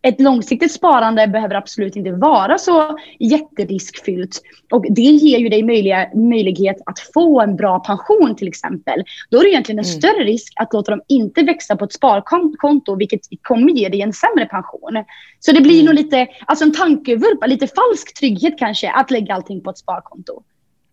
ett 0.01 0.21
långsiktigt 0.21 0.71
sparande 0.71 1.27
behöver 1.27 1.55
absolut 1.55 1.95
inte 1.95 2.11
vara 2.11 2.57
så 2.57 2.97
jätteriskfyllt. 3.19 4.41
Och 4.71 4.85
det 4.89 5.01
ger 5.01 5.39
ju 5.39 5.49
dig 5.49 5.63
möjliga, 5.63 6.09
möjlighet 6.15 6.77
att 6.85 6.99
få 7.13 7.41
en 7.41 7.55
bra 7.55 7.79
pension 7.79 8.35
till 8.35 8.47
exempel. 8.47 9.03
Då 9.29 9.39
är 9.39 9.43
det 9.43 9.49
egentligen 9.49 9.79
en 9.79 9.85
mm. 9.85 10.01
större 10.01 10.23
risk 10.23 10.53
att 10.55 10.73
låta 10.73 10.91
dem 10.91 11.01
inte 11.07 11.41
växa 11.41 11.75
på 11.75 11.85
ett 11.85 11.93
sparkonto, 11.93 12.95
vilket 12.95 13.21
kommer 13.41 13.71
ge 13.71 13.89
dig 13.89 14.01
en 14.01 14.13
sämre 14.13 14.45
pension. 14.45 15.03
Så 15.39 15.51
det 15.51 15.61
blir 15.61 15.81
mm. 15.81 15.85
nog 15.85 15.95
lite, 15.95 16.27
alltså 16.45 16.65
en 16.65 16.73
tankevurpa, 16.73 17.45
lite 17.45 17.67
falsk 17.67 18.19
trygghet 18.19 18.53
kanske, 18.57 18.91
att 18.91 19.11
lägga 19.11 19.33
allting 19.33 19.61
på 19.61 19.69
ett 19.69 19.77
sparkonto. 19.77 20.43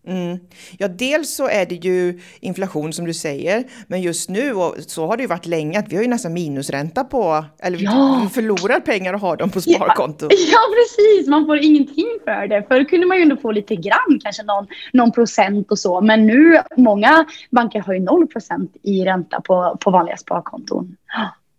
Mm. 0.07 0.39
Ja, 0.77 0.87
dels 0.87 1.35
så 1.35 1.47
är 1.47 1.65
det 1.65 1.75
ju 1.75 2.19
inflation 2.39 2.93
som 2.93 3.05
du 3.05 3.13
säger, 3.13 3.63
men 3.87 4.01
just 4.01 4.29
nu 4.29 4.53
och 4.53 4.75
så 4.87 5.07
har 5.07 5.17
det 5.17 5.23
ju 5.23 5.27
varit 5.27 5.45
länge 5.45 5.79
att 5.79 5.91
vi 5.91 5.95
har 5.95 6.03
ju 6.03 6.09
nästan 6.09 6.33
minusränta 6.33 7.03
på, 7.03 7.45
eller 7.59 7.79
ja. 7.81 8.21
vi 8.23 8.29
förlorar 8.29 8.79
pengar 8.79 9.13
och 9.13 9.19
har 9.19 9.37
dem 9.37 9.49
på 9.49 9.61
sparkonto. 9.61 10.27
Ja, 10.29 10.37
ja, 10.51 10.59
precis, 10.75 11.27
man 11.27 11.45
får 11.45 11.57
ingenting 11.57 12.07
för 12.23 12.47
det. 12.47 12.65
Förr 12.67 12.83
kunde 12.83 13.07
man 13.07 13.17
ju 13.17 13.23
ändå 13.23 13.37
få 13.37 13.51
lite 13.51 13.75
grann, 13.75 14.19
kanske 14.23 14.43
någon, 14.43 14.67
någon 14.93 15.11
procent 15.11 15.71
och 15.71 15.79
så, 15.79 16.01
men 16.01 16.27
nu, 16.27 16.61
många 16.77 17.25
banker 17.51 17.79
har 17.79 17.93
ju 17.93 17.99
noll 17.99 18.27
procent 18.27 18.75
i 18.83 19.05
ränta 19.05 19.41
på, 19.41 19.77
på 19.81 19.91
vanliga 19.91 20.17
sparkonton. 20.17 20.95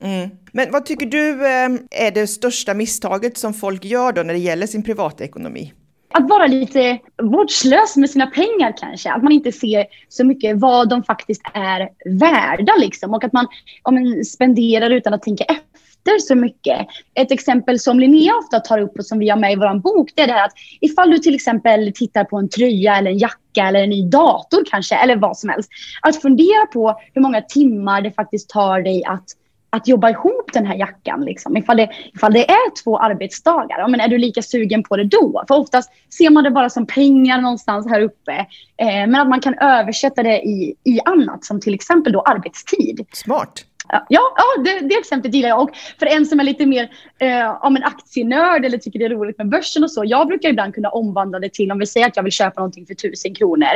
Mm. 0.02 0.30
Men 0.52 0.72
vad 0.72 0.86
tycker 0.86 1.06
du 1.06 1.46
eh, 1.46 1.68
är 2.06 2.10
det 2.10 2.26
största 2.26 2.74
misstaget 2.74 3.38
som 3.38 3.54
folk 3.54 3.84
gör 3.84 4.12
då 4.12 4.22
när 4.22 4.34
det 4.34 4.40
gäller 4.40 4.66
sin 4.66 4.82
privatekonomi? 4.82 5.72
Att 6.14 6.28
vara 6.28 6.46
lite 6.46 6.98
vårdslös 7.22 7.96
med 7.96 8.10
sina 8.10 8.26
pengar 8.26 8.74
kanske. 8.80 9.12
Att 9.12 9.22
man 9.22 9.32
inte 9.32 9.52
ser 9.52 9.86
så 10.08 10.24
mycket 10.24 10.56
vad 10.56 10.88
de 10.88 11.02
faktiskt 11.02 11.42
är 11.54 11.88
värda 12.18 12.72
liksom. 12.78 13.14
Och 13.14 13.24
att 13.24 13.32
man, 13.32 13.46
om 13.82 13.94
man 13.94 14.24
spenderar 14.24 14.90
utan 14.90 15.14
att 15.14 15.22
tänka 15.22 15.44
efter. 15.44 16.18
så 16.18 16.34
mycket. 16.34 16.86
Ett 17.14 17.32
exempel 17.32 17.78
som 17.78 18.00
Linnea 18.00 18.32
ofta 18.34 18.60
tar 18.60 18.78
upp 18.78 18.98
och 18.98 19.06
som 19.06 19.18
vi 19.18 19.28
har 19.28 19.38
med 19.38 19.52
i 19.52 19.56
vår 19.56 19.78
bok, 19.78 20.10
det 20.14 20.22
är 20.22 20.26
det 20.26 20.32
här 20.32 20.44
att 20.44 20.54
ifall 20.80 21.10
du 21.10 21.18
till 21.18 21.34
exempel 21.34 21.92
tittar 21.94 22.24
på 22.24 22.36
en 22.36 22.48
tröja 22.48 22.96
eller 22.96 23.10
en 23.10 23.18
jacka 23.18 23.68
eller 23.68 23.82
en 23.82 23.90
ny 23.90 24.08
dator 24.08 24.64
kanske, 24.70 24.94
eller 24.94 25.16
vad 25.16 25.38
som 25.38 25.50
helst. 25.50 25.70
Att 26.02 26.22
fundera 26.22 26.66
på 26.66 27.00
hur 27.14 27.22
många 27.22 27.42
timmar 27.42 28.02
det 28.02 28.12
faktiskt 28.12 28.50
tar 28.50 28.82
dig 28.82 29.04
att 29.04 29.24
att 29.70 29.88
jobba 29.88 30.10
ihop 30.10 30.52
den 30.52 30.66
här 30.66 30.76
jackan. 30.76 31.24
Liksom. 31.24 31.56
Ifall, 31.56 31.76
det, 31.76 31.90
ifall 32.14 32.32
det 32.32 32.50
är 32.50 32.82
två 32.84 32.98
arbetsdagar, 32.98 33.88
men 33.88 34.00
är 34.00 34.08
du 34.08 34.18
lika 34.18 34.42
sugen 34.42 34.82
på 34.82 34.96
det 34.96 35.04
då? 35.04 35.44
För 35.48 35.54
oftast 35.54 35.90
ser 36.18 36.30
man 36.30 36.44
det 36.44 36.50
bara 36.50 36.70
som 36.70 36.86
pengar 36.86 37.40
någonstans 37.40 37.88
här 37.88 38.00
uppe. 38.00 38.32
Eh, 38.76 38.86
men 38.86 39.14
att 39.14 39.28
man 39.28 39.40
kan 39.40 39.54
översätta 39.58 40.22
det 40.22 40.42
i, 40.42 40.74
i 40.84 41.00
annat, 41.04 41.44
som 41.44 41.60
till 41.60 41.74
exempel 41.74 42.12
då 42.12 42.20
arbetstid. 42.20 43.06
Smart. 43.12 43.64
Ja, 43.88 44.04
ja 44.08 44.62
det, 44.64 44.80
det 44.88 44.94
exemplet 44.94 45.34
gillar 45.34 45.48
jag. 45.48 45.62
Och 45.62 45.70
för 45.98 46.06
en 46.06 46.26
som 46.26 46.40
är 46.40 46.44
lite 46.44 46.66
mer 46.66 46.90
eh, 47.18 47.64
om 47.64 47.76
en 47.76 47.84
aktienörd 47.84 48.64
eller 48.64 48.78
tycker 48.78 48.98
det 48.98 49.04
är 49.04 49.10
roligt 49.10 49.38
med 49.38 49.48
börsen 49.48 49.84
och 49.84 49.90
så. 49.90 50.02
Jag 50.06 50.26
brukar 50.26 50.48
ibland 50.48 50.74
kunna 50.74 50.88
omvandla 50.88 51.38
det 51.38 51.52
till 51.52 51.72
om 51.72 51.78
vi 51.78 51.86
säger 51.86 52.06
att 52.06 52.16
jag 52.16 52.22
vill 52.22 52.32
köpa 52.32 52.60
någonting 52.60 52.86
för 52.86 52.94
tusen 52.94 53.34
kronor 53.34 53.66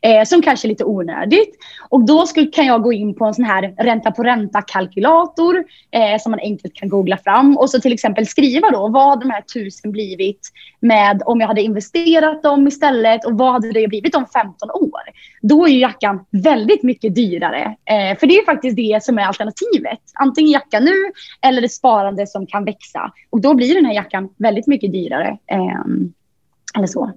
eh, 0.00 0.24
som 0.24 0.42
kanske 0.42 0.66
är 0.66 0.68
lite 0.68 0.84
onödigt. 0.84 1.54
Och 1.88 2.06
då 2.06 2.26
ska, 2.26 2.46
kan 2.52 2.66
jag 2.66 2.82
gå 2.82 2.92
in 2.92 3.14
på 3.14 3.24
en 3.24 3.34
sån 3.34 3.44
här 3.44 3.74
ränta 3.78 4.10
på 4.10 4.22
ränta 4.22 4.62
kalkylator 4.62 5.64
eh, 5.90 6.20
som 6.20 6.30
man 6.30 6.40
enkelt 6.40 6.74
kan 6.74 6.88
googla 6.88 7.16
fram 7.16 7.56
och 7.56 7.70
så 7.70 7.80
till 7.80 7.92
exempel 7.92 8.26
skriva 8.26 8.70
då 8.70 8.88
vad 8.88 9.20
de 9.20 9.30
här 9.30 9.40
tusen 9.40 9.92
blivit 9.92 10.40
med 10.80 11.22
om 11.26 11.40
jag 11.40 11.48
hade 11.48 11.62
investerat 11.62 12.42
dem 12.42 12.66
istället 12.66 13.24
och 13.24 13.38
vad 13.38 13.52
hade 13.52 13.72
det 13.72 13.88
blivit 13.88 14.14
om 14.14 14.26
15 14.26 14.70
år. 14.70 15.02
Då 15.42 15.66
är 15.66 15.70
ju 15.70 15.78
jackan 15.78 16.24
väldigt 16.30 16.82
mycket 16.82 17.14
dyrare. 17.14 17.76
Eh, 17.84 18.18
för 18.18 18.26
det 18.26 18.34
är 18.34 18.44
faktiskt 18.44 18.76
det 18.76 19.02
som 19.02 19.18
är 19.18 19.22
alternativet. 19.22 19.55
Antingen 20.14 20.50
jacka 20.50 20.80
nu 20.80 21.12
eller 21.42 21.62
ett 21.62 21.72
sparande 21.72 22.26
som 22.26 22.46
kan 22.46 22.64
växa. 22.64 23.12
Och 23.30 23.40
då 23.40 23.54
blir 23.54 23.74
den 23.74 23.84
här 23.84 23.94
jackan 23.94 24.28
väldigt 24.36 24.66
mycket 24.66 24.92
dyrare. 24.92 25.38
Eh, 25.46 25.84
eller 26.76 26.86
så. 26.86 27.12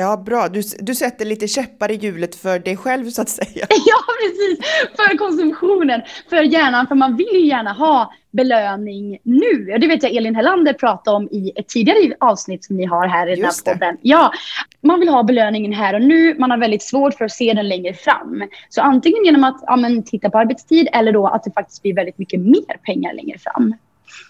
Ja, 0.00 0.16
bra. 0.16 0.48
Du, 0.48 0.62
du 0.78 0.94
sätter 0.94 1.24
lite 1.24 1.48
käppar 1.48 1.90
i 1.90 1.94
hjulet 1.94 2.34
för 2.34 2.58
dig 2.58 2.76
själv 2.76 3.10
så 3.10 3.22
att 3.22 3.28
säga. 3.28 3.66
ja, 3.86 3.98
precis. 4.20 4.58
För 4.96 5.16
konsumtionen, 5.16 6.02
för 6.30 6.42
hjärnan. 6.42 6.86
För 6.86 6.94
man 6.94 7.16
vill 7.16 7.32
ju 7.32 7.46
gärna 7.46 7.72
ha 7.72 8.12
belöning 8.30 9.18
nu. 9.22 9.78
Det 9.80 9.86
vet 9.86 10.02
jag 10.02 10.12
Elin 10.16 10.34
Hellander 10.34 10.72
pratade 10.72 11.16
om 11.16 11.28
i 11.30 11.52
ett 11.56 11.68
tidigare 11.68 12.14
avsnitt 12.20 12.64
som 12.64 12.76
ni 12.76 12.84
har 12.84 13.06
här 13.06 13.26
i 13.26 13.36
den 13.36 13.44
här 13.44 13.72
podden. 13.72 13.96
Ja, 14.02 14.32
man 14.80 15.00
vill 15.00 15.08
ha 15.08 15.22
belöningen 15.22 15.72
här 15.72 15.94
och 15.94 16.02
nu. 16.02 16.34
Man 16.38 16.50
har 16.50 16.58
väldigt 16.58 16.82
svårt 16.82 17.14
för 17.14 17.24
att 17.24 17.32
se 17.32 17.52
den 17.52 17.68
längre 17.68 17.94
fram. 17.94 18.48
Så 18.68 18.82
antingen 18.82 19.24
genom 19.24 19.44
att 19.44 19.60
ja, 19.66 19.76
men, 19.76 20.02
titta 20.02 20.30
på 20.30 20.38
arbetstid 20.38 20.88
eller 20.92 21.12
då 21.12 21.26
att 21.26 21.44
det 21.44 21.52
faktiskt 21.52 21.82
blir 21.82 21.94
väldigt 21.94 22.18
mycket 22.18 22.40
mer 22.40 22.76
pengar 22.84 23.14
längre 23.14 23.38
fram. 23.38 23.74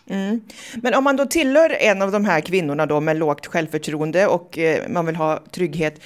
Mm. 0.06 0.40
Men 0.82 0.94
om 0.94 1.04
man 1.04 1.16
då 1.16 1.26
tillhör 1.26 1.70
en 1.70 2.02
av 2.02 2.12
de 2.12 2.24
här 2.24 2.40
kvinnorna 2.40 2.86
då 2.86 3.00
med 3.00 3.16
lågt 3.16 3.46
självförtroende 3.46 4.26
och 4.26 4.58
eh, 4.58 4.88
man 4.88 5.06
vill 5.06 5.16
ha 5.16 5.44
trygghet, 5.50 6.00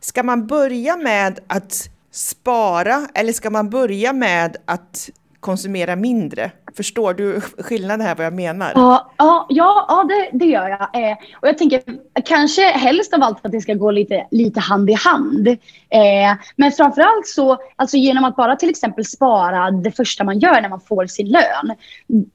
ska 0.00 0.22
man 0.22 0.46
börja 0.46 0.96
med 0.96 1.38
att 1.46 1.88
spara 2.10 3.08
eller 3.14 3.32
ska 3.32 3.50
man 3.50 3.70
börja 3.70 4.12
med 4.12 4.56
att 4.64 5.10
konsumera 5.46 5.96
mindre? 5.96 6.50
Förstår 6.76 7.14
du 7.14 7.40
skillnaden 7.40 8.06
här 8.06 8.14
vad 8.14 8.26
jag 8.26 8.32
menar? 8.32 8.72
Ja, 8.74 9.12
ja, 9.18 9.46
ja 9.48 10.04
det, 10.08 10.38
det 10.38 10.44
gör 10.44 10.68
jag. 10.68 11.10
Eh, 11.10 11.16
och 11.40 11.48
jag 11.48 11.58
tänker 11.58 11.82
kanske 12.24 12.62
helst 12.62 13.14
av 13.14 13.22
allt 13.22 13.46
att 13.46 13.52
det 13.52 13.60
ska 13.60 13.74
gå 13.74 13.90
lite, 13.90 14.26
lite 14.30 14.60
hand 14.60 14.90
i 14.90 14.92
hand. 14.92 15.48
Eh, 15.48 16.36
men 16.56 16.72
framförallt 16.72 17.26
så, 17.26 17.58
alltså 17.76 17.96
genom 17.96 18.24
att 18.24 18.36
bara 18.36 18.56
till 18.56 18.70
exempel 18.70 19.04
spara 19.04 19.70
det 19.70 19.92
första 19.92 20.24
man 20.24 20.38
gör 20.38 20.60
när 20.60 20.68
man 20.68 20.80
får 20.80 21.06
sin 21.06 21.28
lön. 21.28 21.74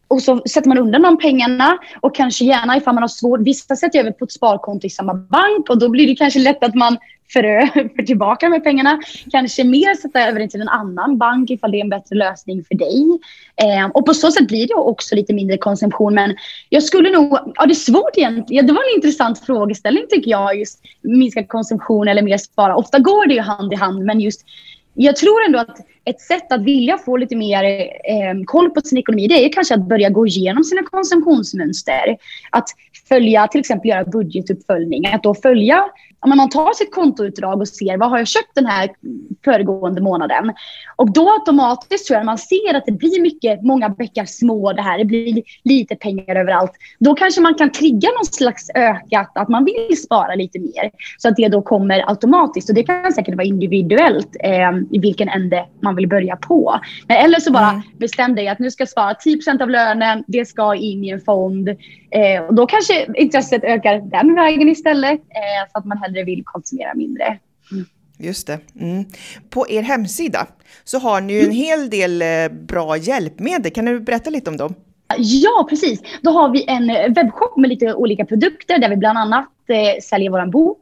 Och 0.08 0.22
så 0.22 0.42
sätter 0.50 0.68
man 0.68 0.78
undan 0.78 1.02
de 1.02 1.18
pengarna 1.18 1.78
och 2.02 2.16
kanske 2.16 2.46
gärna 2.46 2.78
ifall 2.78 2.94
man 2.94 3.04
har 3.04 3.08
svårt, 3.08 3.40
vissa 3.40 3.76
sätter 3.76 4.00
över 4.00 4.12
på 4.12 4.26
ett 4.26 4.32
sparkonto 4.32 4.88
i 4.88 4.90
samma 4.90 5.14
bank 5.14 5.70
och 5.70 5.80
då 5.80 5.90
blir 5.90 6.08
det 6.08 6.16
kanske 6.16 6.40
lätt 6.40 6.64
att 6.64 6.76
man 6.76 6.98
för, 7.34 7.44
för 7.96 8.04
tillbaka 8.04 8.50
med 8.50 8.64
pengarna. 8.64 9.00
Kanske 9.32 9.64
mer 9.64 9.96
sätta 9.96 10.28
över 10.28 10.40
det 10.40 10.48
till 10.48 10.62
en 10.62 10.70
annan 10.70 11.18
bank 11.18 11.50
ifall 11.50 11.72
det 11.72 11.78
är 11.78 11.82
en 11.82 11.90
bättre 11.90 12.16
lösning 12.16 12.64
för 12.64 12.76
dig. 12.76 13.20
Eh, 13.56 13.90
och 13.94 14.06
på 14.06 14.14
så 14.14 14.32
sätt 14.32 14.48
blir 14.48 14.68
det 14.68 14.74
också 14.74 15.16
lite 15.16 15.34
mindre 15.34 15.58
konsumtion. 15.58 16.14
Men 16.14 16.36
jag 16.70 16.84
skulle 16.84 17.10
nog, 17.10 17.38
ja 17.56 17.66
det 17.66 17.74
är 17.74 17.76
svårt 17.76 18.18
egentligen. 18.18 18.68
Det 18.68 18.74
var 18.74 18.82
en 18.82 18.96
intressant 18.96 19.46
frågeställning 19.46 20.04
tycker 20.10 20.32
jag. 20.32 20.60
Just 20.60 20.82
minskad 21.02 21.48
konsumtion 21.48 22.08
eller 22.08 22.22
mer 22.22 22.38
spara. 22.38 22.76
Ofta 22.76 23.00
går 23.00 23.26
det 23.26 23.34
ju 23.34 23.42
hand 23.42 23.74
i 23.74 23.76
hand 23.76 24.06
men 24.06 24.20
just 24.20 24.46
jag 24.94 25.16
tror 25.16 25.46
ändå 25.46 25.60
att 25.60 25.78
ett 26.06 26.22
sätt 26.22 26.52
att 26.52 26.62
vilja 26.62 26.98
få 26.98 27.18
lite 27.18 27.36
mer 27.36 27.64
eh, 27.64 28.44
koll 28.46 28.70
på 28.70 28.82
sin 28.82 28.98
ekonomi 28.98 29.28
det 29.28 29.46
är 29.46 29.52
kanske 29.54 29.74
att 29.74 29.88
börja 29.90 30.10
gå 30.10 30.28
igenom 30.28 30.64
sina 30.64 30.84
konsumtionsmönster. 30.84 32.18
Att 32.50 32.70
följa, 33.08 33.48
till 33.48 33.60
exempel 33.60 33.90
göra 33.90 34.06
budgetuppföljning. 34.06 35.08
Att 35.08 35.24
då 35.24 35.34
följa 35.36 35.86
om 36.22 36.38
man 36.38 36.50
tar 36.50 36.74
sitt 36.74 36.92
kontoutdrag 36.92 37.62
och 37.62 37.68
ser 37.68 37.98
vad 37.98 38.10
har 38.10 38.18
jag 38.18 38.28
köpt 38.28 38.56
den 38.56 38.66
här 38.66 38.90
föregående 39.46 40.02
månaden. 40.02 40.54
Och 40.96 41.14
då 41.14 41.30
automatiskt 41.30 42.08
tror 42.08 42.18
jag 42.18 42.26
man 42.26 42.38
ser 42.38 42.74
att 42.76 42.86
det 42.86 42.92
blir 42.92 43.22
mycket, 43.22 43.64
många 43.64 43.90
bäckar 43.90 44.26
små 44.26 44.74
det 44.74 44.82
här, 44.82 44.98
det 44.98 45.06
blir 45.06 45.44
lite 45.64 45.96
pengar 45.96 46.36
överallt. 46.36 46.72
Då 47.00 47.16
kanske 47.16 47.42
man 47.42 47.56
kan 47.56 47.72
trigga 47.72 48.10
någon 48.10 48.26
slags 48.26 48.70
ökat, 48.76 49.32
att 49.36 49.50
man 49.50 49.66
vill 49.66 49.98
spara 49.98 50.36
lite 50.36 50.60
mer. 50.60 50.92
Så 51.18 51.28
att 51.28 51.36
det 51.36 51.48
då 51.48 51.62
kommer 51.62 52.10
automatiskt. 52.10 52.70
Och 52.70 52.76
det 52.76 52.84
kan 52.84 53.14
säkert 53.14 53.36
vara 53.36 53.48
individuellt 53.48 54.36
eh, 54.40 54.72
i 54.92 55.00
vilken 55.00 55.30
ände 55.30 55.66
man 55.80 55.91
vill 55.96 56.08
börja 56.08 56.36
på. 56.36 56.80
Men 57.08 57.18
eller 57.18 57.40
så 57.40 57.52
bara 57.52 57.70
mm. 57.70 57.82
bestäm 57.98 58.36
dig 58.36 58.48
att 58.48 58.60
nu 58.60 58.72
ska 58.72 58.82
jag 58.82 58.90
spara 58.90 59.14
10% 59.14 59.62
av 59.62 59.70
lönen, 59.70 60.24
det 60.28 60.46
ska 60.46 60.76
in 60.76 61.04
i 61.04 61.10
en 61.10 61.22
fond. 61.22 61.70
Eh, 62.12 62.44
och 62.48 62.54
då 62.54 62.68
kanske 62.68 63.08
intresset 63.16 63.64
ökar 63.64 64.00
den 64.00 64.36
vägen 64.36 64.70
istället. 64.70 65.20
Eh, 65.20 65.72
så 65.72 65.80
att 65.80 65.86
man 65.86 65.98
hellre 65.98 66.24
vill 66.24 66.44
konsumera 66.46 66.94
mindre. 66.96 67.38
Mm. 67.72 67.86
Just 68.18 68.48
det. 68.48 68.60
Mm. 68.80 69.06
På 69.50 69.70
er 69.70 69.82
hemsida 69.82 70.48
så 70.84 71.00
har 71.00 71.22
ni 71.22 71.34
ju 71.34 71.40
en 71.40 71.46
mm. 71.46 71.56
hel 71.56 71.90
del 71.90 72.22
eh, 72.22 72.28
bra 72.68 72.98
hjälpmedel. 72.98 73.72
Kan 73.72 73.86
du 73.86 74.00
berätta 74.00 74.30
lite 74.30 74.50
om 74.50 74.58
dem? 74.58 74.76
Ja, 75.18 75.68
precis. 75.70 76.02
Då 76.22 76.32
har 76.32 76.50
vi 76.50 76.66
en 76.68 77.14
webbshop 77.14 77.58
med 77.58 77.70
lite 77.70 77.94
olika 77.94 78.26
produkter 78.26 78.78
där 78.78 78.90
vi 78.90 78.98
bland 78.98 79.18
annat 79.18 79.50
eh, 79.68 80.02
säljer 80.04 80.30
vår 80.30 80.46
bok 80.46 80.82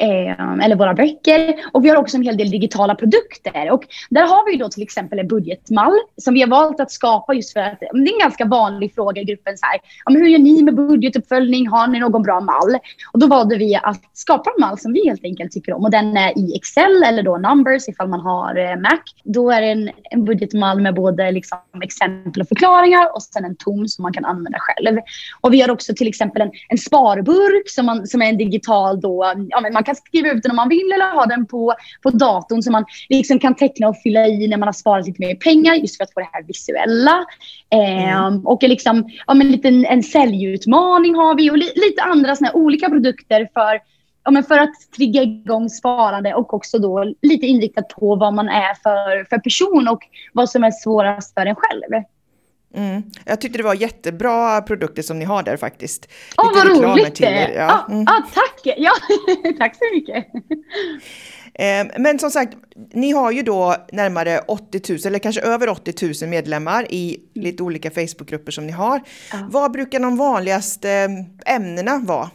eh, 0.00 0.64
eller 0.64 0.76
våra 0.76 0.94
böcker. 0.94 1.54
Och 1.72 1.84
vi 1.84 1.88
har 1.88 1.96
också 1.96 2.16
en 2.16 2.22
hel 2.22 2.36
del 2.36 2.50
digitala 2.50 2.94
produkter. 2.94 3.70
Och 3.70 3.84
där 4.10 4.26
har 4.26 4.50
vi 4.50 4.56
då 4.56 4.68
till 4.68 4.82
exempel 4.82 5.18
en 5.18 5.28
budgetmall 5.28 5.92
som 6.16 6.34
vi 6.34 6.40
har 6.40 6.48
valt 6.48 6.80
att 6.80 6.90
skapa 6.90 7.34
just 7.34 7.52
för 7.52 7.60
att 7.60 7.80
det 7.80 7.86
är 7.86 8.12
en 8.12 8.18
ganska 8.20 8.44
vanlig 8.44 8.94
fråga 8.94 9.22
i 9.22 9.24
gruppen. 9.24 9.58
Så 9.58 9.66
här, 9.66 9.80
ja, 10.04 10.12
men 10.12 10.22
hur 10.22 10.28
gör 10.28 10.38
ni 10.38 10.62
med 10.62 10.74
budgetuppföljning? 10.74 11.68
Har 11.68 11.86
ni 11.86 12.00
någon 12.00 12.22
bra 12.22 12.40
mall? 12.40 12.78
Och 13.12 13.18
då 13.18 13.26
valde 13.26 13.56
vi 13.56 13.74
att 13.82 14.00
skapa 14.12 14.50
en 14.50 14.60
mall 14.60 14.78
som 14.78 14.92
vi 14.92 15.08
helt 15.08 15.24
enkelt 15.24 15.52
tycker 15.52 15.72
om. 15.72 15.84
Och 15.84 15.90
den 15.90 16.16
är 16.16 16.38
i 16.38 16.56
Excel 16.56 17.02
eller 17.02 17.22
då 17.22 17.38
Numbers 17.38 17.88
ifall 17.88 18.08
man 18.08 18.20
har 18.20 18.56
eh, 18.56 18.76
Mac. 18.76 19.00
Då 19.24 19.50
är 19.50 19.60
det 19.60 19.66
en, 19.66 19.90
en 20.10 20.24
budgetmall 20.24 20.80
med 20.80 20.94
både 20.94 21.30
liksom, 21.30 21.58
exempel 21.82 22.42
och 22.42 22.48
förklaringar 22.48 23.14
och 23.14 23.22
sen 23.22 23.44
en 23.44 23.56
tom 23.56 23.88
som 23.88 24.02
man 24.02 24.12
kan 24.12 24.24
använda 24.24 24.58
själv. 24.60 24.98
Och 25.40 25.52
vi 25.52 25.60
har 25.60 25.70
också 25.70 25.94
till 25.94 26.08
exempel 26.08 26.42
en, 26.42 26.50
en 26.68 26.78
sparburk 26.78 27.70
som, 27.70 27.86
man, 27.86 28.06
som 28.06 28.22
är 28.22 28.26
en 28.26 28.38
digital 28.38 29.00
då, 29.00 29.32
ja, 29.48 29.60
men 29.60 29.72
man 29.72 29.84
kan 29.84 29.89
skriva 29.94 30.30
ut 30.30 30.42
den 30.42 30.50
om 30.50 30.56
man 30.56 30.68
vill 30.68 30.92
eller 30.92 31.14
ha 31.14 31.26
den 31.26 31.46
på, 31.46 31.74
på 32.02 32.10
datorn 32.10 32.62
så 32.62 32.70
man 32.70 32.84
liksom 33.08 33.38
kan 33.38 33.54
teckna 33.54 33.88
och 33.88 33.96
fylla 34.02 34.26
i 34.26 34.48
när 34.48 34.56
man 34.56 34.68
har 34.68 34.72
sparat 34.72 35.06
lite 35.06 35.20
mer 35.20 35.34
pengar 35.34 35.74
just 35.74 35.96
för 35.96 36.04
att 36.04 36.12
få 36.14 36.20
det 36.20 36.28
här 36.32 36.42
visuella. 36.42 37.24
Mm. 37.70 38.46
och 38.46 38.62
liksom, 38.62 39.10
ja, 39.26 39.34
men 39.34 39.50
lite 39.50 39.68
en, 39.68 39.86
en 39.86 40.02
säljutmaning 40.02 41.14
har 41.14 41.34
vi 41.34 41.50
och 41.50 41.58
li, 41.58 41.72
lite 41.74 42.02
andra 42.02 42.36
såna 42.36 42.52
olika 42.52 42.88
produkter 42.88 43.48
för 43.54 43.80
ja, 44.24 44.30
men 44.30 44.44
för 44.44 44.58
att 44.58 44.74
trigga 44.96 45.22
igång 45.22 45.68
sparande 45.68 46.34
och 46.34 46.54
också 46.54 46.78
då 46.78 47.14
lite 47.22 47.46
inriktat 47.46 47.88
på 47.88 48.16
vad 48.16 48.34
man 48.34 48.48
är 48.48 48.74
för, 48.74 49.24
för 49.24 49.38
person 49.38 49.88
och 49.88 50.02
vad 50.32 50.50
som 50.50 50.64
är 50.64 50.70
svårast 50.70 51.34
för 51.34 51.46
en 51.46 51.56
själv. 51.56 52.04
Mm. 52.74 53.02
Jag 53.24 53.40
tyckte 53.40 53.58
det 53.58 53.64
var 53.64 53.74
jättebra 53.74 54.62
produkter 54.62 55.02
som 55.02 55.18
ni 55.18 55.24
har 55.24 55.42
där 55.42 55.56
faktiskt. 55.56 56.08
Åh, 56.38 56.48
oh, 56.48 56.54
vad 56.54 56.66
roligt! 56.66 57.14
Det. 57.14 57.52
Ja. 57.54 57.86
Mm. 57.88 58.02
Ah, 58.08 58.22
tack! 58.34 58.76
Ja, 58.76 58.92
tack 59.58 59.76
så 59.76 59.84
mycket! 59.94 60.26
Ehm, 61.54 61.90
men 61.98 62.18
som 62.18 62.30
sagt, 62.30 62.56
ni 62.92 63.12
har 63.12 63.30
ju 63.30 63.42
då 63.42 63.76
närmare 63.92 64.38
80 64.38 64.92
000, 64.92 64.98
eller 65.04 65.18
kanske 65.18 65.40
över 65.40 65.68
80 65.68 66.22
000 66.22 66.30
medlemmar 66.30 66.86
i 66.92 67.18
lite 67.34 67.62
olika 67.62 67.90
Facebookgrupper 67.90 68.52
som 68.52 68.66
ni 68.66 68.72
har. 68.72 69.00
Ja. 69.32 69.48
Vad 69.50 69.72
brukar 69.72 70.00
de 70.00 70.16
vanligaste 70.16 71.08
ämnena 71.46 71.98
vara? 71.98 72.30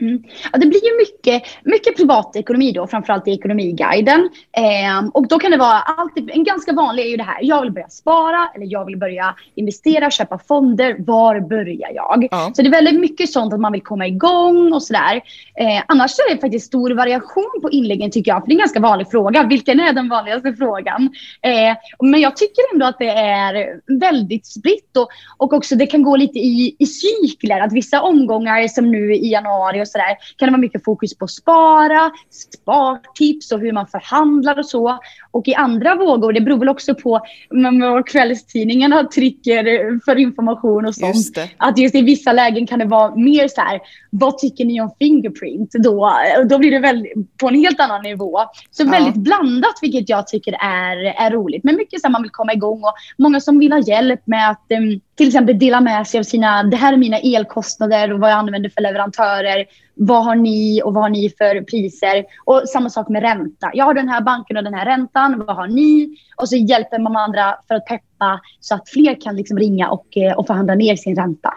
Mm. 0.00 0.22
Ja, 0.52 0.58
det 0.58 0.66
blir 0.66 0.84
ju 0.84 0.96
mycket, 0.96 1.42
mycket 1.64 1.96
privatekonomi 1.96 2.72
då, 2.72 2.86
framförallt 2.86 3.28
i 3.28 3.30
Ekonomiguiden. 3.30 4.30
Eh, 4.56 5.08
och 5.14 5.28
då 5.28 5.38
kan 5.38 5.50
det 5.50 5.56
vara 5.56 5.78
alltid, 5.78 6.30
en 6.30 6.44
ganska 6.44 6.72
vanlig 6.72 7.04
är 7.04 7.08
ju 7.08 7.16
det 7.16 7.22
här, 7.22 7.38
jag 7.42 7.60
vill 7.62 7.72
börja 7.72 7.88
spara 7.88 8.50
eller 8.54 8.66
jag 8.66 8.84
vill 8.84 8.96
börja 8.96 9.34
investera, 9.54 10.10
köpa 10.10 10.38
fonder. 10.38 10.96
Var 10.98 11.40
börjar 11.40 11.90
jag? 11.94 12.28
Ja. 12.30 12.52
Så 12.54 12.62
det 12.62 12.68
är 12.68 12.70
väldigt 12.70 13.00
mycket 13.00 13.30
sånt 13.30 13.54
att 13.54 13.60
man 13.60 13.72
vill 13.72 13.82
komma 13.82 14.06
igång 14.06 14.72
och 14.72 14.82
sådär. 14.82 15.16
Eh, 15.54 15.82
annars 15.88 16.10
är 16.18 16.34
det 16.34 16.40
faktiskt 16.40 16.66
stor 16.66 16.90
variation 16.90 17.60
på 17.62 17.70
inläggen 17.70 18.10
tycker 18.10 18.30
jag, 18.30 18.42
för 18.42 18.46
det 18.46 18.52
är 18.52 18.54
en 18.54 18.58
ganska 18.58 18.80
vanlig 18.80 19.10
fråga. 19.10 19.42
Vilken 19.42 19.80
är 19.80 19.92
den 19.92 20.08
vanligaste 20.08 20.52
frågan? 20.52 21.10
Eh, 21.42 21.76
men 22.00 22.20
jag 22.20 22.36
tycker 22.36 22.62
ändå 22.72 22.86
att 22.86 22.98
det 22.98 23.08
är 23.10 23.80
väldigt 24.00 24.46
spritt 24.46 24.96
och, 24.96 25.08
och 25.36 25.52
också 25.52 25.76
det 25.76 25.86
kan 25.86 26.02
gå 26.02 26.16
lite 26.16 26.38
i, 26.38 26.76
i 26.78 26.86
cykler. 26.86 27.60
Att 27.60 27.72
vissa 27.72 28.02
omgångar 28.02 28.68
som 28.68 28.90
nu 28.90 29.14
i 29.14 29.32
januari 29.32 29.80
sådär 29.90 30.16
kan 30.36 30.46
det 30.46 30.52
vara 30.52 30.60
mycket 30.60 30.84
fokus 30.84 31.18
på 31.18 31.24
att 31.24 31.30
spara, 31.30 32.10
spartips 32.30 33.52
och 33.52 33.60
hur 33.60 33.72
man 33.72 33.86
förhandlar 33.86 34.58
och 34.58 34.66
så. 34.66 34.98
Och 35.30 35.48
i 35.48 35.54
andra 35.54 35.94
vågor, 35.94 36.32
det 36.32 36.40
beror 36.40 36.58
väl 36.58 36.68
också 36.68 36.94
på 36.94 37.20
vad 37.50 38.08
kvällstidningarna 38.08 39.04
trycker 39.04 39.64
för 40.04 40.16
information 40.16 40.86
och 40.86 40.94
sånt. 40.94 41.16
Just 41.16 41.38
att 41.56 41.78
just 41.78 41.94
i 41.94 42.02
vissa 42.02 42.32
lägen 42.32 42.66
kan 42.66 42.78
det 42.78 42.84
vara 42.84 43.14
mer 43.14 43.48
så 43.48 43.60
här, 43.60 43.80
vad 44.10 44.38
tycker 44.38 44.64
ni 44.64 44.80
om 44.80 44.90
Fingerprint? 44.98 45.72
Då, 45.72 46.12
då 46.48 46.58
blir 46.58 46.70
det 46.70 46.78
väldigt, 46.78 47.38
på 47.38 47.48
en 47.48 47.54
helt 47.54 47.80
annan 47.80 48.02
nivå. 48.02 48.38
Så 48.70 48.82
ja. 48.82 48.90
väldigt 48.90 49.14
blandat, 49.14 49.74
vilket 49.82 50.08
jag 50.08 50.26
tycker 50.26 50.52
är, 50.52 50.96
är 51.26 51.30
roligt. 51.30 51.64
Men 51.64 51.76
mycket 51.76 52.00
så 52.00 52.06
här, 52.06 52.12
man 52.12 52.22
vill 52.22 52.30
komma 52.30 52.52
igång 52.52 52.82
och 52.82 52.94
många 53.18 53.40
som 53.40 53.58
vill 53.58 53.72
ha 53.72 53.80
hjälp 53.80 54.20
med 54.24 54.50
att 54.50 54.66
um, 54.78 55.00
till 55.14 55.28
exempel 55.28 55.58
dela 55.58 55.80
med 55.80 56.06
sig 56.06 56.20
av 56.20 56.24
sina, 56.24 56.62
det 56.62 56.76
här 56.76 56.92
är 56.92 56.96
mina 56.96 57.18
elkostnader 57.18 58.12
och 58.12 58.20
vad 58.20 58.30
jag 58.30 58.38
använder 58.38 58.70
för 58.70 58.80
leverantörer. 58.80 59.66
Vad 60.02 60.24
har 60.24 60.34
ni 60.34 60.82
och 60.84 60.94
vad 60.94 61.02
har 61.02 61.10
ni 61.10 61.30
för 61.38 61.62
priser? 61.62 62.24
Och 62.44 62.62
samma 62.68 62.90
sak 62.90 63.08
med 63.08 63.22
ränta. 63.22 63.70
Jag 63.74 63.84
har 63.84 63.94
den 63.94 64.08
här 64.08 64.20
banken 64.20 64.56
och 64.56 64.64
den 64.64 64.74
här 64.74 64.84
räntan. 64.84 65.44
Vad 65.46 65.56
har 65.56 65.66
ni? 65.66 66.16
Och 66.36 66.48
så 66.48 66.56
hjälper 66.56 66.98
man 66.98 67.16
andra 67.16 67.56
för 67.68 67.74
att 67.74 67.86
peppa 67.86 68.40
så 68.60 68.74
att 68.74 68.88
fler 68.88 69.20
kan 69.20 69.36
liksom 69.36 69.58
ringa 69.58 69.90
och, 69.90 70.16
eh, 70.16 70.38
och 70.38 70.46
förhandla 70.46 70.74
ner 70.74 70.96
sin 70.96 71.16
ränta. 71.16 71.54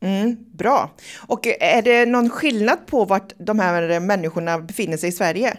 Mm, 0.00 0.36
bra. 0.52 0.90
Och 1.26 1.46
är 1.60 1.82
det 1.82 2.06
någon 2.06 2.30
skillnad 2.30 2.86
på 2.86 3.04
vart 3.04 3.32
de 3.38 3.58
här 3.58 4.00
människorna 4.00 4.58
befinner 4.58 4.96
sig 4.96 5.08
i 5.08 5.12
Sverige? 5.12 5.56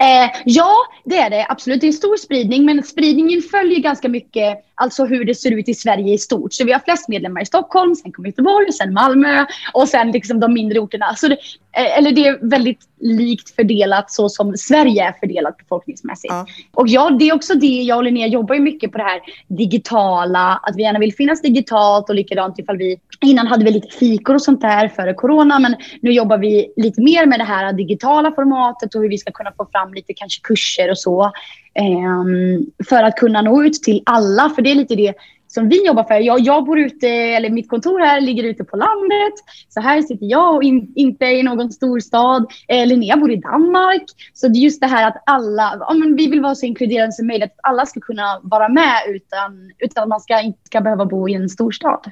Eh, 0.00 0.30
ja, 0.44 0.74
det 1.04 1.18
är 1.18 1.30
det 1.30 1.46
absolut. 1.48 1.80
Det 1.80 1.88
är 1.88 1.92
stor 1.92 2.16
spridning, 2.16 2.64
men 2.64 2.82
spridningen 2.82 3.42
följer 3.42 3.80
ganska 3.80 4.08
mycket 4.08 4.64
alltså 4.74 5.04
hur 5.04 5.24
det 5.24 5.34
ser 5.34 5.50
ut 5.50 5.68
i 5.68 5.74
Sverige 5.74 6.14
i 6.14 6.18
stort. 6.18 6.52
Så 6.52 6.64
vi 6.64 6.72
har 6.72 6.80
flest 6.80 7.08
medlemmar 7.08 7.42
i 7.42 7.46
Stockholm, 7.46 7.94
sen 7.94 8.12
kommer 8.12 8.28
Göteborg, 8.28 8.72
sen 8.72 8.92
Malmö 8.92 9.46
och 9.72 9.88
sen 9.88 10.10
liksom 10.10 10.40
de 10.40 10.52
mindre 10.52 10.78
orterna. 10.78 11.14
Så 11.16 11.28
det, 11.28 11.38
eh, 11.76 11.98
eller 11.98 12.12
det 12.12 12.26
är 12.26 12.38
väldigt 12.42 12.80
likt 13.00 13.54
fördelat 13.54 14.10
så 14.10 14.28
som 14.28 14.56
Sverige 14.56 15.04
är 15.04 15.12
fördelat 15.20 15.56
befolkningsmässigt. 15.56 16.32
Ja. 16.32 16.46
Och 16.72 16.88
ja, 16.88 17.10
det 17.10 17.28
är 17.28 17.34
också 17.34 17.54
det, 17.54 17.66
jag 17.82 17.96
och 17.96 18.04
Linnea 18.04 18.26
jobbar 18.26 18.54
ju 18.54 18.60
mycket 18.60 18.92
på 18.92 18.98
det 18.98 19.04
här 19.04 19.20
digitala, 19.48 20.60
att 20.62 20.76
vi 20.76 20.82
gärna 20.82 20.98
vill 20.98 21.14
finnas 21.14 21.42
digitalt 21.42 22.08
och 22.08 22.14
likadant 22.14 22.58
ifall 22.58 22.76
vi 22.76 22.98
Innan 23.20 23.46
hade 23.46 23.64
vi 23.64 23.70
lite 23.70 23.96
fikor 23.96 24.34
och 24.34 24.42
sånt 24.42 24.60
där 24.60 24.88
före 24.88 25.14
corona, 25.14 25.58
men 25.58 25.76
nu 26.00 26.12
jobbar 26.12 26.38
vi 26.38 26.72
lite 26.76 27.00
mer 27.00 27.26
med 27.26 27.40
det 27.40 27.44
här 27.44 27.72
digitala 27.72 28.32
formatet 28.32 28.94
och 28.94 29.02
hur 29.02 29.08
vi 29.08 29.18
ska 29.18 29.32
kunna 29.32 29.52
få 29.56 29.66
fram 29.72 29.94
lite 29.94 30.14
kanske 30.14 30.40
kurser 30.42 30.90
och 30.90 30.98
så. 30.98 31.32
Um, 31.80 32.66
för 32.88 33.02
att 33.02 33.16
kunna 33.16 33.42
nå 33.42 33.64
ut 33.64 33.74
till 33.74 34.02
alla, 34.06 34.50
för 34.50 34.62
det 34.62 34.70
är 34.70 34.74
lite 34.74 34.94
det 34.94 35.14
som 35.54 35.68
vi 35.68 35.86
jobbar 35.86 36.04
för. 36.04 36.14
Jag, 36.14 36.40
jag 36.40 36.64
bor 36.64 36.78
ute, 36.78 37.08
eller 37.08 37.50
mitt 37.50 37.68
kontor 37.68 38.00
här 38.00 38.20
ligger 38.20 38.44
ute 38.44 38.64
på 38.64 38.76
landet. 38.76 39.34
Så 39.68 39.80
här 39.80 40.02
sitter 40.02 40.26
jag 40.26 40.54
och 40.54 40.62
in, 40.62 40.92
inte 40.94 41.24
i 41.24 41.42
någon 41.42 41.72
storstad. 41.72 42.46
Eh, 42.68 42.86
Linnea 42.86 43.16
bor 43.16 43.32
i 43.32 43.36
Danmark. 43.36 44.04
Så 44.34 44.48
det 44.48 44.58
är 44.58 44.60
just 44.60 44.80
det 44.80 44.86
här 44.86 45.08
att 45.08 45.22
alla, 45.26 45.76
ja, 45.80 45.94
men 45.94 46.16
vi 46.16 46.26
vill 46.26 46.40
vara 46.40 46.54
så 46.54 46.66
inkluderande 46.66 47.12
som 47.12 47.26
möjligt. 47.26 47.50
Att 47.50 47.70
alla 47.70 47.86
ska 47.86 48.00
kunna 48.00 48.40
vara 48.42 48.68
med 48.68 48.96
utan, 49.08 49.72
utan 49.78 50.02
att 50.02 50.08
man 50.08 50.20
ska, 50.20 50.40
inte 50.40 50.60
ska 50.64 50.80
behöva 50.80 51.06
bo 51.06 51.28
i 51.28 51.34
en 51.34 51.48
storstad. 51.48 52.10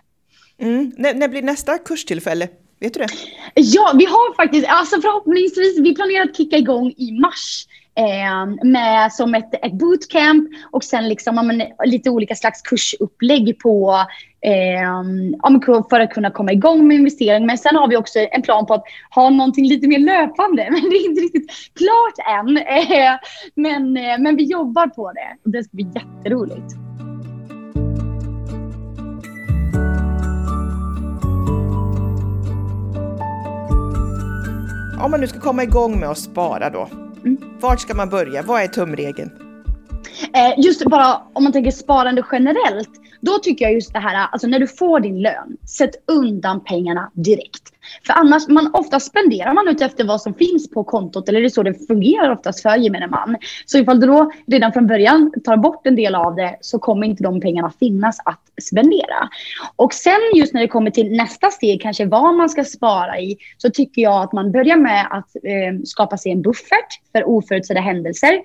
Mm. 0.59 0.93
När, 0.99 1.15
när 1.15 1.29
blir 1.29 1.43
nästa 1.43 1.79
kurstillfälle? 1.79 2.49
Vet 2.81 2.95
du 2.95 3.01
det? 3.01 3.09
Ja, 3.55 3.93
vi 3.99 4.05
har 4.05 4.37
faktiskt, 4.37 4.67
alltså 4.69 5.01
förhoppningsvis, 5.01 5.79
vi 5.79 5.95
planerar 5.95 6.25
att 6.25 6.37
kicka 6.37 6.57
igång 6.57 6.95
i 6.97 7.13
mars. 7.13 7.67
Eh, 7.95 8.67
med 8.69 9.13
som 9.13 9.35
ett, 9.35 9.55
ett 9.65 9.73
bootcamp 9.73 10.49
och 10.71 10.85
sen 10.85 11.09
liksom, 11.09 11.35
men, 11.35 11.63
lite 11.85 12.11
olika 12.11 12.35
slags 12.35 12.63
kursupplägg 12.63 13.59
på 13.59 14.05
eh, 14.41 15.83
för 15.91 16.01
att 16.01 16.11
kunna 16.11 16.31
komma 16.31 16.53
igång 16.53 16.89
med 16.89 16.97
investering. 16.97 17.47
Men 17.47 17.59
sen 17.59 17.77
har 17.77 17.89
vi 17.89 17.97
också 17.97 18.19
en 18.19 18.43
plan 18.43 18.67
på 18.67 18.75
att 18.75 18.85
ha 19.15 19.31
någonting 19.31 19.69
lite 19.69 19.89
mer 19.89 19.99
löpande. 19.99 20.69
Men 20.71 20.91
det 20.91 20.97
är 20.97 21.09
inte 21.11 21.21
riktigt 21.21 21.51
klart 21.75 22.39
än. 22.39 22.57
Eh, 22.57 23.13
men, 23.55 23.97
eh, 23.97 24.19
men 24.19 24.37
vi 24.37 24.45
jobbar 24.45 24.87
på 24.87 25.13
det 25.13 25.37
och 25.45 25.51
det 25.51 25.65
ska 25.65 25.71
bli 25.77 25.87
jätteroligt. 25.95 26.75
om 35.03 35.11
man 35.11 35.21
nu 35.21 35.27
ska 35.27 35.41
komma 35.41 35.63
igång 35.63 36.01
med 36.01 36.09
att 36.09 36.19
spara 36.19 36.71
då, 36.71 36.89
mm. 37.25 37.39
vart 37.61 37.81
ska 37.81 37.95
man 37.95 38.09
börja? 38.09 38.43
Vad 38.43 38.63
är 38.63 38.67
tumregeln? 38.67 39.31
Eh, 40.35 40.65
just 40.65 40.85
bara 40.85 41.23
om 41.33 41.45
man 41.45 41.53
tänker 41.53 41.71
sparande 41.71 42.25
generellt, 42.33 42.91
då 43.21 43.39
tycker 43.39 43.65
jag 43.65 43.75
just 43.75 43.93
det 43.93 43.99
här, 43.99 44.27
alltså 44.33 44.47
när 44.47 44.59
du 44.59 44.67
får 44.67 45.01
din 45.01 45.23
lön, 45.23 45.57
sätt 45.69 45.91
undan 46.07 46.65
pengarna 46.65 47.11
direkt. 47.15 47.72
För 48.07 48.13
annars, 48.13 48.49
man, 48.49 48.71
oftast 48.75 49.07
spenderar 49.07 49.55
man 49.55 49.69
ut 49.69 49.81
efter 49.81 50.05
vad 50.05 50.21
som 50.21 50.35
finns 50.35 50.71
på 50.71 50.85
kontot, 50.85 51.29
eller 51.29 51.41
det 51.41 51.47
är 51.47 51.49
så 51.49 51.63
det 51.63 51.87
fungerar 51.87 52.31
oftast 52.31 52.63
för 52.63 52.77
gemene 52.77 53.07
man. 53.07 53.37
Så 53.67 53.79
ifall 53.79 54.01
du 54.01 54.07
då 54.07 54.33
redan 54.47 54.73
från 54.73 54.87
början 54.87 55.33
tar 55.45 55.57
bort 55.57 55.87
en 55.87 55.97
del 55.97 56.15
av 56.15 56.37
det 56.37 56.57
så 56.61 56.79
kommer 56.79 57.07
inte 57.07 57.23
de 57.23 57.41
pengarna 57.41 57.73
finnas 57.81 58.19
att 58.25 58.43
spendera. 58.63 59.29
Och 59.77 59.95
sen 59.95 60.21
just 60.35 60.55
när 60.55 60.61
det 60.61 60.69
kommer 60.69 60.91
till 60.91 61.17
nästa 61.17 61.51
steg, 61.51 61.83
kanske 61.83 62.07
vad 62.07 62.35
man 62.35 62.49
ska 62.49 62.65
spara 62.65 63.21
i, 63.21 63.37
så 63.59 63.71
tycker 63.71 64.03
jag 64.03 64.23
att 64.23 64.33
man 64.33 64.53
börjar 64.53 64.77
med 64.77 65.07
att 65.11 65.37
eh, 65.37 65.83
skapa 65.85 66.17
sig 66.17 66.33
en 66.33 66.43
buffert 66.43 67.01
för 67.13 67.29
oförutsedda 67.29 67.81
händelser 67.81 68.43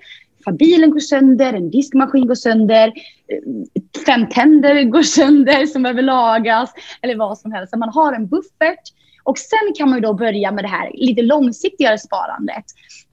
bilen 0.52 0.90
går 0.90 1.00
sönder, 1.00 1.52
en 1.52 1.70
diskmaskin 1.70 2.26
går 2.26 2.34
sönder, 2.34 2.92
eh, 3.28 4.02
fem 4.06 4.28
tänder 4.28 4.82
går 4.82 5.02
sönder 5.02 5.66
som 5.66 5.82
behöver 5.82 6.02
lagas 6.02 6.74
eller 7.02 7.16
vad 7.16 7.38
som 7.38 7.52
helst. 7.52 7.72
Så 7.72 7.78
man 7.78 7.88
har 7.88 8.12
en 8.12 8.26
buffert 8.26 8.92
och 9.28 9.38
sen 9.38 9.74
kan 9.76 9.90
man 9.90 10.00
då 10.00 10.14
börja 10.14 10.52
med 10.52 10.64
det 10.64 10.68
här 10.68 10.90
lite 10.94 11.22
långsiktigare 11.22 11.98
sparandet. 11.98 12.64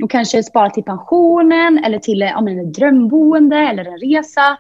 Och 0.04 0.12
kanske 0.12 0.44
spara 0.44 0.70
till 0.70 0.84
pensionen 0.84 1.84
eller 1.84 2.00
till 2.00 2.22
eh, 2.22 2.38
om 2.38 2.48
en 2.48 2.72
drömboende 2.72 3.58
eller 3.58 3.86
en 3.86 4.00
resa. 4.00 4.58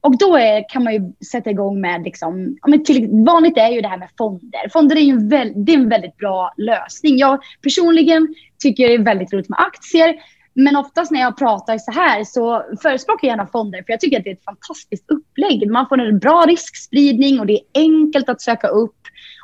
Och 0.00 0.18
då 0.18 0.36
är, 0.36 0.68
kan 0.68 0.84
man 0.84 0.92
ju 0.92 1.00
sätta 1.32 1.50
igång 1.50 1.80
med, 1.80 2.02
liksom, 2.02 2.56
ja, 2.62 2.78
till, 2.84 3.08
vanligt 3.26 3.56
är 3.56 3.68
ju 3.68 3.80
det 3.80 3.88
här 3.88 3.98
med 3.98 4.08
fonder. 4.18 4.68
Fonder 4.72 4.96
är 4.96 5.00
ju 5.00 5.12
en, 5.12 5.28
väl, 5.28 5.52
det 5.56 5.72
är 5.72 5.76
en 5.76 5.88
väldigt 5.88 6.16
bra 6.16 6.54
lösning. 6.56 7.18
Jag 7.18 7.40
personligen 7.62 8.34
tycker 8.62 8.88
det 8.88 8.94
är 8.94 8.98
väldigt 8.98 9.32
roligt 9.32 9.48
med 9.48 9.60
aktier. 9.60 10.14
Men 10.54 10.76
oftast 10.76 11.10
när 11.10 11.20
jag 11.20 11.38
pratar 11.38 11.78
så 11.78 11.92
här 11.92 12.24
så 12.24 12.64
förespråkar 12.82 13.28
jag 13.28 13.32
gärna 13.32 13.46
fonder 13.46 13.82
för 13.82 13.92
jag 13.92 14.00
tycker 14.00 14.18
att 14.18 14.24
det 14.24 14.30
är 14.30 14.34
ett 14.34 14.44
fantastiskt 14.44 15.04
upplägg. 15.10 15.70
Man 15.70 15.88
får 15.88 16.00
en 16.00 16.18
bra 16.18 16.44
riskspridning 16.48 17.40
och 17.40 17.46
det 17.46 17.52
är 17.52 17.64
enkelt 17.74 18.28
att 18.28 18.40
söka 18.40 18.68
upp. 18.68 18.94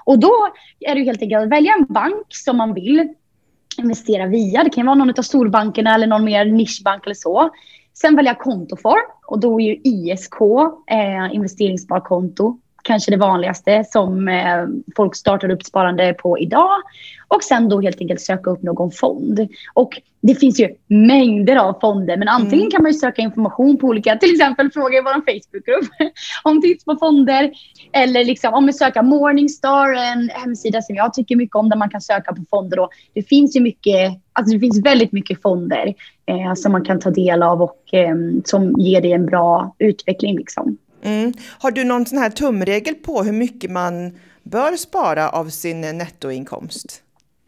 Och 0.05 0.19
då 0.19 0.33
är 0.81 0.95
det 0.95 1.05
helt 1.05 1.23
enkelt 1.23 1.43
att 1.43 1.51
välja 1.51 1.75
en 1.79 1.87
bank 1.89 2.27
som 2.29 2.57
man 2.57 2.75
vill 2.75 3.09
investera 3.79 4.27
via. 4.27 4.65
Det 4.65 4.71
kan 4.71 4.87
vara 4.87 4.95
någon 4.95 5.19
av 5.19 5.23
storbankerna 5.23 5.95
eller 5.95 6.07
någon 6.07 6.25
mer 6.25 6.45
nischbank 6.45 7.07
eller 7.07 7.15
så. 7.15 7.51
Sen 7.95 8.17
välja 8.17 8.35
kontoform 8.35 9.11
och 9.27 9.41
då 9.41 9.61
är 9.61 9.65
ju 9.65 9.81
ISK, 9.85 10.41
eh, 10.91 11.35
investeringssparkonto, 11.35 12.59
kanske 12.85 13.11
det 13.11 13.17
vanligaste 13.17 13.85
som 13.93 14.29
eh, 14.29 14.67
folk 14.97 15.17
startar 15.17 15.51
upp 15.51 15.63
sparande 15.63 16.15
på 16.15 16.39
idag. 16.39 16.83
Och 17.29 17.43
sen 17.43 17.69
då 17.69 17.81
helt 17.81 18.01
enkelt 18.01 18.21
söka 18.21 18.51
upp 18.51 18.63
någon 18.63 18.91
fond. 18.91 19.49
Och 19.75 20.01
det 20.21 20.35
finns 20.35 20.61
ju 20.61 20.69
mängder 20.87 21.57
av 21.57 21.81
fonder, 21.81 22.17
men 22.17 22.29
antingen 22.29 22.61
mm. 22.61 22.71
kan 22.71 22.83
man 22.83 22.95
söka 22.95 23.23
information 23.23 23.79
på 23.79 23.87
olika, 23.87 24.17
till 24.17 24.31
exempel 24.31 24.71
fråga 24.71 24.99
i 24.99 25.01
vår 25.01 25.13
Facebookgrupp 25.13 25.89
om 26.43 26.63
tips 26.63 26.85
på 26.85 26.97
fonder. 26.97 27.53
Eller 27.93 28.25
liksom, 28.25 28.55
om 28.55 28.65
man 28.65 28.75
söker 28.75 29.03
Morningstar, 29.03 29.93
en 29.93 30.31
hemsida 30.33 30.83
som 30.83 30.97
jag 30.97 31.15
tycker 31.15 31.37
mycket 31.37 31.57
om 31.57 31.69
där 31.69 31.77
man 31.77 31.91
kan 31.91 32.01
söka 32.01 32.33
på 32.35 32.43
fonder. 32.51 32.77
Då. 32.77 32.89
Det 33.15 33.23
finns 33.23 33.57
ju 33.57 33.61
mycket, 33.61 34.13
alltså 34.33 34.55
det 34.55 34.61
finns 34.61 34.85
väldigt 34.85 35.13
mycket 35.13 35.43
fonder 35.43 35.95
eh, 36.27 36.55
som 36.55 36.73
man 36.73 36.85
kan 36.85 37.01
ta 37.01 37.11
del 37.11 37.43
av 37.43 37.63
och 37.63 37.95
eh, 37.95 38.17
som 38.45 38.75
ger 38.79 39.01
dig 39.01 39.13
en 39.13 39.27
bra 39.27 39.75
utveckling. 39.79 40.37
Liksom. 40.37 40.79
Mm. 41.05 41.33
Har 41.59 41.71
du 41.71 41.85
någon 41.85 42.07
sån 42.07 42.19
här 42.19 42.31
tumregel 42.31 42.95
på 42.95 43.23
hur 43.23 43.33
mycket 43.33 43.71
man 43.71 44.19
bör 44.43 44.77
spara 44.77 45.29
av 45.29 45.49
sin 45.49 45.81
nettoinkomst? 45.81 47.03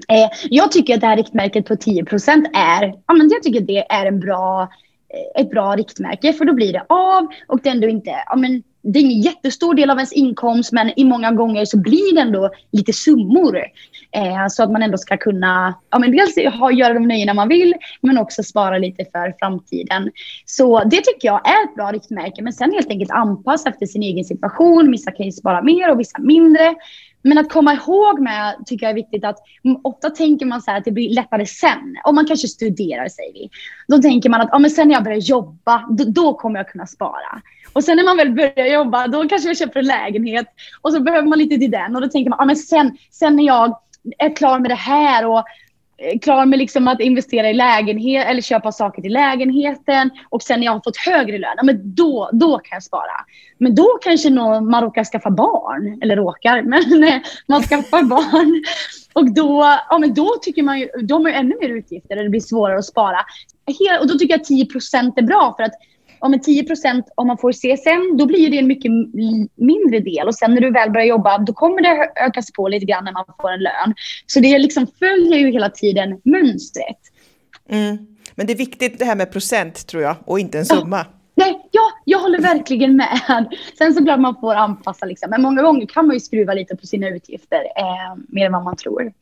Eh, 0.08 0.30
jag 0.50 0.72
tycker 0.72 0.94
att 0.94 1.00
det 1.00 1.06
här 1.06 1.16
riktmärket 1.16 1.66
på 1.66 1.74
10% 1.74 2.46
är, 2.54 2.94
ja, 3.06 3.14
men 3.14 3.28
jag 3.28 3.42
tycker 3.42 3.60
det 3.60 3.92
är 3.92 4.06
en 4.06 4.20
bra, 4.20 4.62
eh, 5.08 5.42
ett 5.42 5.50
bra 5.50 5.76
riktmärke 5.76 6.32
för 6.32 6.44
då 6.44 6.52
blir 6.52 6.72
det 6.72 6.86
av 6.88 7.26
och 7.48 7.60
det 7.62 7.68
är 7.68 7.74
ändå 7.74 7.88
inte, 7.88 8.10
ja, 8.26 8.36
men 8.36 8.62
det 8.92 8.98
är 8.98 9.02
ingen 9.02 9.20
jättestor 9.20 9.74
del 9.74 9.90
av 9.90 9.96
ens 9.96 10.12
inkomst 10.12 10.72
men 10.72 10.92
i 10.96 11.04
många 11.04 11.30
gånger 11.30 11.64
så 11.64 11.78
blir 11.78 12.14
det 12.14 12.20
ändå 12.20 12.50
lite 12.72 12.92
summor. 12.92 13.56
Eh, 14.12 14.46
så 14.50 14.62
att 14.62 14.72
man 14.72 14.82
ändå 14.82 14.98
ska 14.98 15.16
kunna 15.16 15.74
ja, 15.90 15.98
men 15.98 16.10
dels 16.10 16.36
ha, 16.58 16.70
göra 16.70 16.94
de 16.94 17.08
nöjena 17.08 17.34
man 17.34 17.48
vill 17.48 17.74
men 18.00 18.18
också 18.18 18.42
spara 18.42 18.78
lite 18.78 19.04
för 19.04 19.34
framtiden. 19.38 20.10
Så 20.44 20.84
det 20.84 20.96
tycker 20.96 21.28
jag 21.28 21.48
är 21.48 21.64
ett 21.64 21.74
bra 21.74 21.92
riktmärke 21.92 22.42
men 22.42 22.52
sen 22.52 22.72
helt 22.72 22.90
enkelt 22.90 23.10
anpassa 23.10 23.68
efter 23.68 23.86
sin 23.86 24.02
egen 24.02 24.24
situation. 24.24 24.90
Vissa 24.90 25.10
kan 25.10 25.26
ju 25.26 25.32
spara 25.32 25.62
mer 25.62 25.90
och 25.90 26.00
vissa 26.00 26.18
mindre. 26.18 26.74
Men 27.26 27.38
att 27.38 27.52
komma 27.52 27.74
ihåg 27.74 28.20
med 28.20 28.54
tycker 28.66 28.86
jag 28.86 28.90
är 28.90 28.94
viktigt 28.94 29.24
att 29.24 29.38
ofta 29.84 30.10
tänker 30.10 30.46
man 30.46 30.62
så 30.62 30.70
här 30.70 30.78
att 30.78 30.84
det 30.84 30.90
blir 30.90 31.14
lättare 31.14 31.46
sen. 31.46 31.96
Om 32.04 32.14
man 32.14 32.26
kanske 32.26 32.48
studerar 32.48 33.08
säger 33.08 33.32
vi. 33.32 33.50
Då 33.88 33.98
tänker 33.98 34.30
man 34.30 34.40
att 34.40 34.52
ah, 34.52 34.58
men 34.58 34.70
sen 34.70 34.88
när 34.88 34.94
jag 34.94 35.04
börjar 35.04 35.18
jobba, 35.18 35.86
då, 35.90 36.04
då 36.04 36.34
kommer 36.34 36.58
jag 36.58 36.68
kunna 36.68 36.86
spara. 36.86 37.42
Och 37.72 37.84
sen 37.84 37.96
när 37.96 38.04
man 38.04 38.16
väl 38.16 38.32
börjar 38.32 38.66
jobba, 38.66 39.06
då 39.06 39.28
kanske 39.28 39.48
jag 39.48 39.58
köper 39.58 39.80
en 39.80 39.86
lägenhet. 39.86 40.46
Och 40.82 40.92
så 40.92 41.00
behöver 41.00 41.28
man 41.28 41.38
lite 41.38 41.58
till 41.58 41.70
den. 41.70 41.96
Och 41.96 42.02
då 42.02 42.08
tänker 42.08 42.30
man, 42.30 42.36
ja 42.38 42.44
men 42.44 42.56
sen, 42.56 42.98
sen 43.10 43.36
när 43.36 43.44
jag 43.44 43.78
är 44.18 44.36
klar 44.36 44.58
med 44.58 44.70
det 44.70 44.74
här 44.74 45.26
och 45.26 45.44
Eh, 45.98 46.18
klar 46.18 46.46
med 46.46 46.58
liksom 46.58 46.88
att 46.88 47.00
investera 47.00 47.50
i 47.50 47.54
lägenhet 47.54 48.26
eller 48.28 48.42
köpa 48.42 48.72
saker 48.72 49.02
till 49.02 49.12
lägenheten 49.12 50.10
och 50.28 50.42
sen 50.42 50.60
när 50.60 50.66
jag 50.66 50.72
har 50.72 50.80
fått 50.84 50.96
högre 50.96 51.38
lön, 51.38 51.56
men 51.62 51.94
då, 51.94 52.30
då 52.32 52.58
kan 52.58 52.76
jag 52.76 52.82
spara. 52.82 53.12
Men 53.58 53.74
då 53.74 53.98
kanske 54.02 54.30
någon, 54.30 54.70
man 54.70 54.82
råkar 54.82 55.04
skaffa 55.04 55.30
barn, 55.30 55.98
eller 56.02 56.16
råkar, 56.16 56.62
men 56.70 57.00
nej, 57.00 57.22
man 57.46 57.62
skaffar 57.62 58.02
barn. 58.02 58.64
Och 59.12 59.34
då, 59.34 59.78
ja, 59.88 59.98
men 59.98 60.14
då 60.14 60.36
tycker 60.42 60.62
man 60.62 60.80
ju, 60.80 60.88
de 61.02 61.24
har 61.24 61.30
ju 61.30 61.36
ännu 61.36 61.56
mer 61.60 61.68
utgifter 61.68 62.16
och 62.16 62.22
det 62.22 62.30
blir 62.30 62.40
svårare 62.40 62.78
att 62.78 62.84
spara. 62.84 63.18
Och 64.00 64.08
då 64.08 64.18
tycker 64.18 64.34
jag 64.34 64.40
att 64.40 64.74
10% 64.74 65.12
är 65.16 65.22
bra 65.22 65.54
för 65.56 65.62
att 65.62 65.74
om 66.18 66.32
en 66.32 66.40
10% 66.40 67.02
om 67.14 67.26
man 67.26 67.38
får 67.38 67.52
CSN, 67.52 68.16
då 68.16 68.26
blir 68.26 68.50
det 68.50 68.58
en 68.58 68.66
mycket 68.66 68.92
mindre 69.54 70.00
del. 70.00 70.28
Och 70.28 70.34
sen 70.34 70.54
när 70.54 70.60
du 70.60 70.70
väl 70.70 70.90
börjar 70.90 71.06
jobba, 71.06 71.38
då 71.38 71.52
kommer 71.52 71.82
det 71.82 72.12
ökas 72.16 72.52
på 72.52 72.68
lite 72.68 72.86
grann 72.86 73.04
när 73.04 73.12
man 73.12 73.24
får 73.40 73.52
en 73.52 73.60
lön. 73.60 73.94
Så 74.26 74.40
det 74.40 74.58
liksom 74.58 74.86
följer 74.98 75.38
ju 75.38 75.50
hela 75.50 75.70
tiden 75.70 76.20
mönstret. 76.24 76.98
Mm. 77.68 77.96
Men 78.34 78.46
det 78.46 78.52
är 78.52 78.56
viktigt 78.56 78.98
det 78.98 79.04
här 79.04 79.16
med 79.16 79.32
procent 79.32 79.86
tror 79.86 80.02
jag, 80.02 80.16
och 80.24 80.40
inte 80.40 80.58
en 80.58 80.66
summa. 80.66 80.98
Ja. 80.98 81.12
Nej, 81.38 81.68
ja, 81.70 81.82
jag 82.04 82.18
håller 82.18 82.40
verkligen 82.40 82.96
med. 82.96 83.20
Sen 83.78 83.94
såklart 83.94 84.20
man 84.20 84.34
får 84.40 84.54
anpassa, 84.54 85.06
liksom. 85.06 85.30
men 85.30 85.42
många 85.42 85.62
gånger 85.62 85.86
kan 85.86 86.06
man 86.06 86.16
ju 86.16 86.20
skruva 86.20 86.54
lite 86.54 86.76
på 86.76 86.86
sina 86.86 87.08
utgifter, 87.08 87.56
eh, 87.56 88.22
mer 88.28 88.46
än 88.46 88.52
vad 88.52 88.64
man 88.64 88.76
tror. 88.76 89.12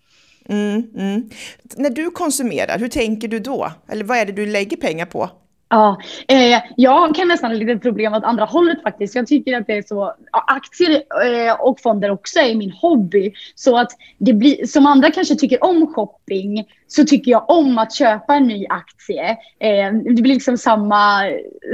Mm, 0.48 0.82
mm. 0.96 1.30
När 1.76 1.90
du 1.90 2.10
konsumerar, 2.10 2.78
hur 2.78 2.88
tänker 2.88 3.28
du 3.28 3.38
då? 3.38 3.72
Eller 3.88 4.04
vad 4.04 4.18
är 4.18 4.26
det 4.26 4.32
du 4.32 4.46
lägger 4.46 4.76
pengar 4.76 5.06
på? 5.06 5.30
Ja, 5.68 5.98
eh, 6.28 6.62
jag 6.76 7.14
kan 7.14 7.28
nästan 7.28 7.50
ha 7.50 7.58
lite 7.58 7.78
problem 7.78 8.14
åt 8.14 8.24
andra 8.24 8.44
hållet 8.44 8.82
faktiskt. 8.82 9.14
Jag 9.14 9.26
tycker 9.26 9.56
att 9.60 9.66
det 9.66 9.72
är 9.72 9.82
så, 9.82 10.14
aktier 10.30 11.02
eh, 11.24 11.60
och 11.60 11.80
fonder 11.80 12.10
också 12.10 12.38
är 12.38 12.54
min 12.54 12.70
hobby. 12.70 13.32
Så 13.54 13.78
att 13.78 13.92
det 14.18 14.32
blir, 14.32 14.66
som 14.66 14.86
andra 14.86 15.10
kanske 15.10 15.34
tycker 15.34 15.64
om 15.64 15.94
shopping 15.94 16.64
så 16.86 17.04
tycker 17.04 17.30
jag 17.30 17.50
om 17.50 17.78
att 17.78 17.94
köpa 17.94 18.34
en 18.34 18.46
ny 18.46 18.66
aktie. 18.68 19.30
Eh, 19.60 19.92
det 20.14 20.22
blir 20.22 20.34
liksom 20.34 20.58
samma, 20.58 21.22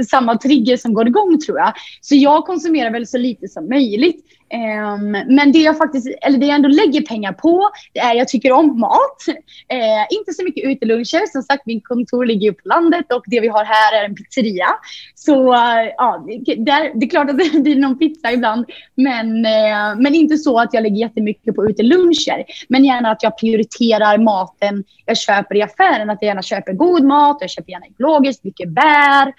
samma 0.09 0.37
trigger 0.37 0.77
som 0.77 0.93
går 0.93 1.07
igång 1.07 1.39
tror 1.39 1.57
jag. 1.57 1.73
Så 2.01 2.15
jag 2.15 2.45
konsumerar 2.45 2.91
väl 2.91 3.07
så 3.07 3.17
lite 3.17 3.47
som 3.47 3.69
möjligt. 3.69 4.25
Um, 4.53 5.11
men 5.11 5.51
det 5.51 5.59
jag 5.59 5.77
faktiskt, 5.77 6.07
eller 6.21 6.37
det 6.37 6.45
jag 6.45 6.55
ändå 6.55 6.69
lägger 6.69 7.01
pengar 7.01 7.33
på, 7.33 7.69
det 7.93 7.99
är 7.99 8.15
jag 8.15 8.27
tycker 8.27 8.51
om 8.51 8.79
mat. 8.79 9.23
Uh, 9.27 10.17
inte 10.17 10.33
så 10.33 10.43
mycket 10.43 10.65
uteluncher. 10.65 11.31
Som 11.31 11.41
sagt, 11.41 11.65
min 11.65 11.81
kontor 11.81 12.25
ligger 12.25 12.47
ju 12.47 12.53
på 12.53 12.67
landet 12.67 13.11
och 13.13 13.23
det 13.25 13.39
vi 13.39 13.47
har 13.47 13.65
här 13.65 14.01
är 14.01 14.05
en 14.05 14.15
pizzeria. 14.15 14.67
Så 15.15 15.53
uh, 15.53 15.83
ja, 15.97 16.25
det, 16.27 16.55
det, 16.55 17.05
är 17.05 17.09
klart 17.09 17.29
att 17.29 17.37
det 17.37 17.59
blir 17.59 17.75
någon 17.75 17.99
pizza 17.99 18.31
ibland. 18.31 18.65
Men, 18.95 19.27
uh, 19.27 20.01
men 20.01 20.15
inte 20.15 20.37
så 20.37 20.59
att 20.59 20.73
jag 20.73 20.83
lägger 20.83 20.97
jättemycket 20.97 21.55
på 21.55 21.65
uteluncher. 21.69 22.43
Men 22.67 22.85
gärna 22.85 23.11
att 23.11 23.23
jag 23.23 23.37
prioriterar 23.37 24.17
maten 24.17 24.83
jag 25.05 25.17
köper 25.17 25.55
i 25.55 25.61
affären. 25.61 26.09
Att 26.09 26.17
jag 26.21 26.27
gärna 26.27 26.41
köper 26.41 26.73
god 26.73 27.03
mat, 27.03 27.37
jag 27.39 27.49
köper 27.49 27.71
gärna 27.71 27.85
ekologiskt, 27.85 28.43
mycket 28.43 28.69
bär 28.69 29.33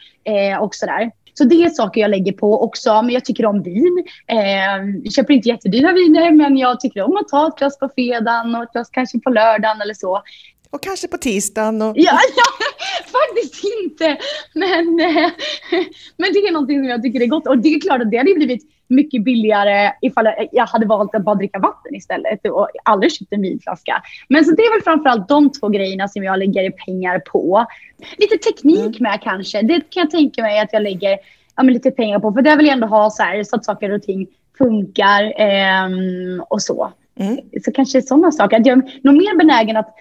och 0.60 0.74
sådär. 0.74 1.10
Så 1.34 1.44
det 1.44 1.64
är 1.64 1.70
saker 1.70 2.00
jag 2.00 2.10
lägger 2.10 2.32
på 2.32 2.62
också. 2.62 3.02
Men 3.02 3.10
jag 3.10 3.24
tycker 3.24 3.46
om 3.46 3.62
vin. 3.62 4.04
Eh, 4.26 4.38
jag 5.04 5.12
köper 5.12 5.34
inte 5.34 5.48
jättedyra 5.48 5.92
viner, 5.92 6.30
men 6.30 6.56
jag 6.56 6.80
tycker 6.80 7.02
om 7.02 7.16
att 7.16 7.28
ta 7.28 7.48
ett 7.48 7.58
glas 7.58 7.78
på 7.78 7.88
fredagen 7.94 8.54
och 8.54 8.62
ett 8.62 8.72
glas 8.72 8.90
kanske 8.90 9.18
på 9.18 9.30
lördagen 9.30 9.80
eller 9.80 9.94
så. 9.94 10.22
Och 10.70 10.82
kanske 10.82 11.08
på 11.08 11.18
tisdagen. 11.18 11.82
Och... 11.82 11.94
Ja, 11.96 12.18
ja, 12.36 12.66
faktiskt 13.12 13.64
inte. 13.84 14.18
Men, 14.54 15.00
eh, 15.00 15.30
men 16.16 16.32
det 16.32 16.38
är 16.38 16.52
någonting 16.52 16.78
som 16.78 16.88
jag 16.88 17.02
tycker 17.02 17.20
är 17.20 17.26
gott. 17.26 17.46
Och 17.46 17.58
det 17.58 17.68
är 17.68 17.80
klart 17.80 18.02
att 18.02 18.10
det 18.10 18.16
hade 18.16 18.34
blivit 18.34 18.62
mycket 18.92 19.24
billigare 19.24 19.92
ifall 20.00 20.28
jag 20.52 20.66
hade 20.66 20.86
valt 20.86 21.14
att 21.14 21.24
bara 21.24 21.34
dricka 21.34 21.58
vatten 21.58 21.94
istället 21.94 22.46
och 22.46 22.68
aldrig 22.84 23.12
köpt 23.12 23.32
en 23.32 23.42
vinflaska. 23.42 24.02
Men 24.28 24.44
så 24.44 24.50
det 24.50 24.62
är 24.62 24.74
väl 24.76 24.82
framförallt 24.82 25.28
de 25.28 25.52
två 25.52 25.68
grejerna 25.68 26.08
som 26.08 26.24
jag 26.24 26.38
lägger 26.38 26.70
pengar 26.70 27.18
på. 27.18 27.66
Lite 28.18 28.36
teknik 28.36 29.00
mm. 29.00 29.10
med 29.10 29.20
kanske. 29.22 29.62
Det 29.62 29.74
kan 29.74 30.00
jag 30.00 30.10
tänka 30.10 30.42
mig 30.42 30.60
att 30.60 30.72
jag 30.72 30.82
lägger 30.82 31.18
ja, 31.56 31.62
lite 31.62 31.90
pengar 31.90 32.18
på. 32.18 32.32
För 32.32 32.42
det 32.42 32.56
vill 32.56 32.66
jag 32.66 32.72
ändå 32.72 32.86
ha 32.86 33.10
så, 33.10 33.22
här, 33.22 33.44
så 33.44 33.56
att 33.56 33.64
saker 33.64 33.90
och 33.90 34.02
ting 34.02 34.26
funkar 34.58 35.40
eh, 35.40 35.88
och 36.48 36.62
så. 36.62 36.92
Mm. 37.16 37.38
Så 37.64 37.72
kanske 37.72 38.02
sådana 38.02 38.32
saker. 38.32 38.60
Att 38.60 38.66
jag 38.66 38.78
är 38.78 39.00
nog 39.02 39.14
mer 39.14 39.38
benägen 39.38 39.76
att 39.76 39.94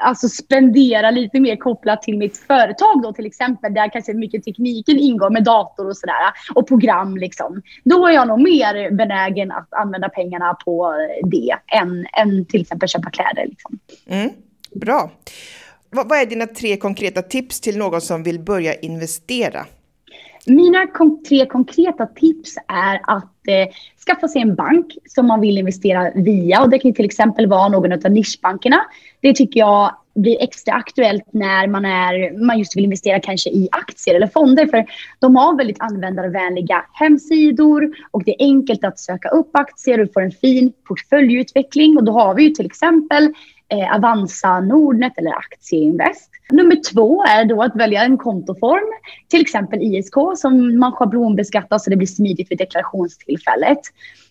alltså, 0.00 0.28
spendera 0.28 1.10
lite 1.10 1.40
mer 1.40 1.56
kopplat 1.56 2.02
till 2.02 2.18
mitt 2.18 2.36
företag 2.36 3.02
då 3.02 3.12
till 3.12 3.26
exempel. 3.26 3.74
Där 3.74 3.92
kanske 3.92 4.14
mycket 4.14 4.44
tekniken 4.44 4.98
ingår 4.98 5.30
med 5.30 5.44
dator 5.44 5.88
och 5.88 5.96
sådär. 5.96 6.14
Och 6.54 6.68
program 6.68 7.16
liksom. 7.16 7.62
Då 7.84 8.06
är 8.06 8.12
jag 8.12 8.28
nog 8.28 8.42
mer 8.42 8.90
benägen 8.90 9.52
att 9.52 9.72
använda 9.72 10.08
pengarna 10.08 10.54
på 10.64 10.94
det 11.22 11.56
än, 11.76 12.06
än 12.12 12.44
till 12.44 12.60
exempel 12.60 12.88
köpa 12.88 13.10
kläder. 13.10 13.46
Liksom. 13.46 13.78
Mm. 14.06 14.30
Bra. 14.74 15.10
Vad, 15.90 16.08
vad 16.08 16.18
är 16.18 16.26
dina 16.26 16.46
tre 16.46 16.76
konkreta 16.76 17.22
tips 17.22 17.60
till 17.60 17.78
någon 17.78 18.00
som 18.00 18.22
vill 18.22 18.40
börja 18.40 18.74
investera? 18.74 19.66
Mina 20.46 20.86
tre 21.28 21.46
konkreta 21.46 22.06
tips 22.06 22.54
är 22.68 23.00
att 23.02 23.48
eh, 23.48 23.74
skaffa 24.06 24.28
sig 24.28 24.42
en 24.42 24.54
bank 24.54 24.98
som 25.08 25.26
man 25.26 25.40
vill 25.40 25.58
investera 25.58 26.10
via. 26.14 26.62
Och 26.62 26.70
det 26.70 26.78
kan 26.78 26.94
till 26.94 27.04
exempel 27.04 27.46
vara 27.46 27.68
någon 27.68 27.92
av 27.92 28.10
nischbankerna. 28.10 28.80
Det 29.20 29.34
tycker 29.34 29.60
jag 29.60 29.96
blir 30.14 30.42
extra 30.42 30.74
aktuellt 30.74 31.24
när 31.30 31.66
man, 31.66 31.84
är, 31.84 32.44
man 32.46 32.58
just 32.58 32.76
vill 32.76 32.84
investera 32.84 33.20
kanske 33.20 33.50
i 33.50 33.68
aktier 33.72 34.14
eller 34.14 34.26
fonder. 34.26 34.66
För 34.66 34.84
de 35.18 35.36
har 35.36 35.56
väldigt 35.56 35.80
användarvänliga 35.80 36.84
hemsidor 36.92 37.90
och 38.10 38.24
det 38.24 38.42
är 38.42 38.46
enkelt 38.46 38.84
att 38.84 38.98
söka 38.98 39.28
upp 39.28 39.50
aktier 39.56 40.00
och 40.00 40.12
får 40.12 40.22
en 40.22 40.32
fin 40.32 40.72
portföljutveckling. 40.88 41.96
Och 41.96 42.04
då 42.04 42.12
har 42.12 42.34
vi 42.34 42.42
ju 42.42 42.50
till 42.50 42.66
exempel 42.66 43.24
eh, 43.68 43.94
Avanza 43.94 44.60
Nordnet 44.60 45.12
eller 45.18 45.30
Aktieinvest. 45.30 46.31
Nummer 46.52 46.92
två 46.92 47.24
är 47.24 47.44
då 47.44 47.62
att 47.62 47.76
välja 47.76 48.02
en 48.04 48.18
kontoform, 48.18 48.92
till 49.28 49.40
exempel 49.40 49.82
ISK 49.82 50.14
som 50.36 50.78
man 50.78 50.92
schablonbeskattar 50.92 51.78
så 51.78 51.90
det 51.90 51.96
blir 51.96 52.06
smidigt 52.06 52.50
vid 52.50 52.58
deklarationstillfället. 52.58 53.78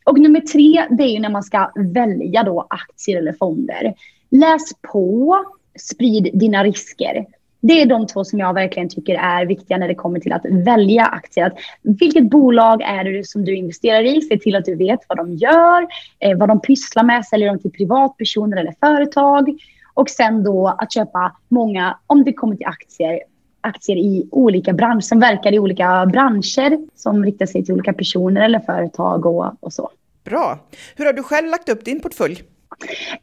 Och 0.04 0.20
nummer 0.20 0.40
tre, 0.40 0.88
det 0.90 1.04
är 1.04 1.20
när 1.20 1.30
man 1.30 1.44
ska 1.44 1.72
välja 1.76 2.44
då 2.44 2.68
aktier 2.70 3.18
eller 3.18 3.34
fonder. 3.34 3.94
Läs 4.32 4.62
på, 4.92 5.46
sprid 5.80 6.30
dina 6.34 6.64
risker. 6.64 7.26
Det 7.62 7.82
är 7.82 7.86
de 7.86 8.08
två 8.08 8.24
som 8.24 8.40
jag 8.40 8.54
verkligen 8.54 8.90
tycker 8.90 9.16
är 9.16 9.46
viktiga 9.46 9.78
när 9.78 9.88
det 9.88 9.96
kommer 9.96 10.20
till 10.20 10.34
att 10.34 10.46
välja 10.46 11.06
aktier. 11.06 11.46
Att 11.46 11.58
vilket 11.82 12.30
bolag 12.30 12.82
är 12.82 13.04
det 13.04 13.28
som 13.28 13.46
du 13.46 13.56
investerar 13.56 14.04
i? 14.04 14.22
Se 14.22 14.40
till 14.40 14.56
att 14.56 14.66
du 14.66 14.76
vet 14.76 15.00
vad 15.08 15.18
de 15.18 15.34
gör, 15.34 15.88
eh, 16.20 16.38
vad 16.38 16.50
de 16.50 16.62
pysslar 16.62 17.04
med. 17.04 17.26
Säljer 17.26 17.48
de 17.48 17.60
till 17.60 17.72
privatpersoner 17.72 18.58
eller 18.58 18.74
företag? 18.80 19.60
Och 19.94 20.10
sen 20.10 20.44
då 20.44 20.68
att 20.68 20.94
köpa 20.94 21.36
många, 21.48 21.98
om 22.08 22.24
det 22.24 22.34
kommer 22.34 22.56
till 22.56 22.68
aktier, 22.68 23.20
aktier 23.62 23.98
i 23.98 24.28
olika 24.32 24.74
branscher, 24.74 25.02
som 25.02 25.20
verkar 25.20 25.54
i 25.54 25.60
olika 25.60 26.06
branscher, 26.06 26.88
som 26.96 27.26
riktar 27.26 27.46
sig 27.46 27.66
till 27.66 27.74
olika 27.74 27.94
personer 27.94 28.42
eller 28.42 28.60
företag 28.60 29.26
och, 29.26 29.54
och 29.60 29.74
så. 29.74 29.90
Bra. 30.24 30.60
Hur 30.96 31.06
har 31.06 31.14
du 31.14 31.24
själv 31.24 31.48
lagt 31.48 31.70
upp 31.70 31.86
din 31.86 32.02
portfölj? 32.02 32.44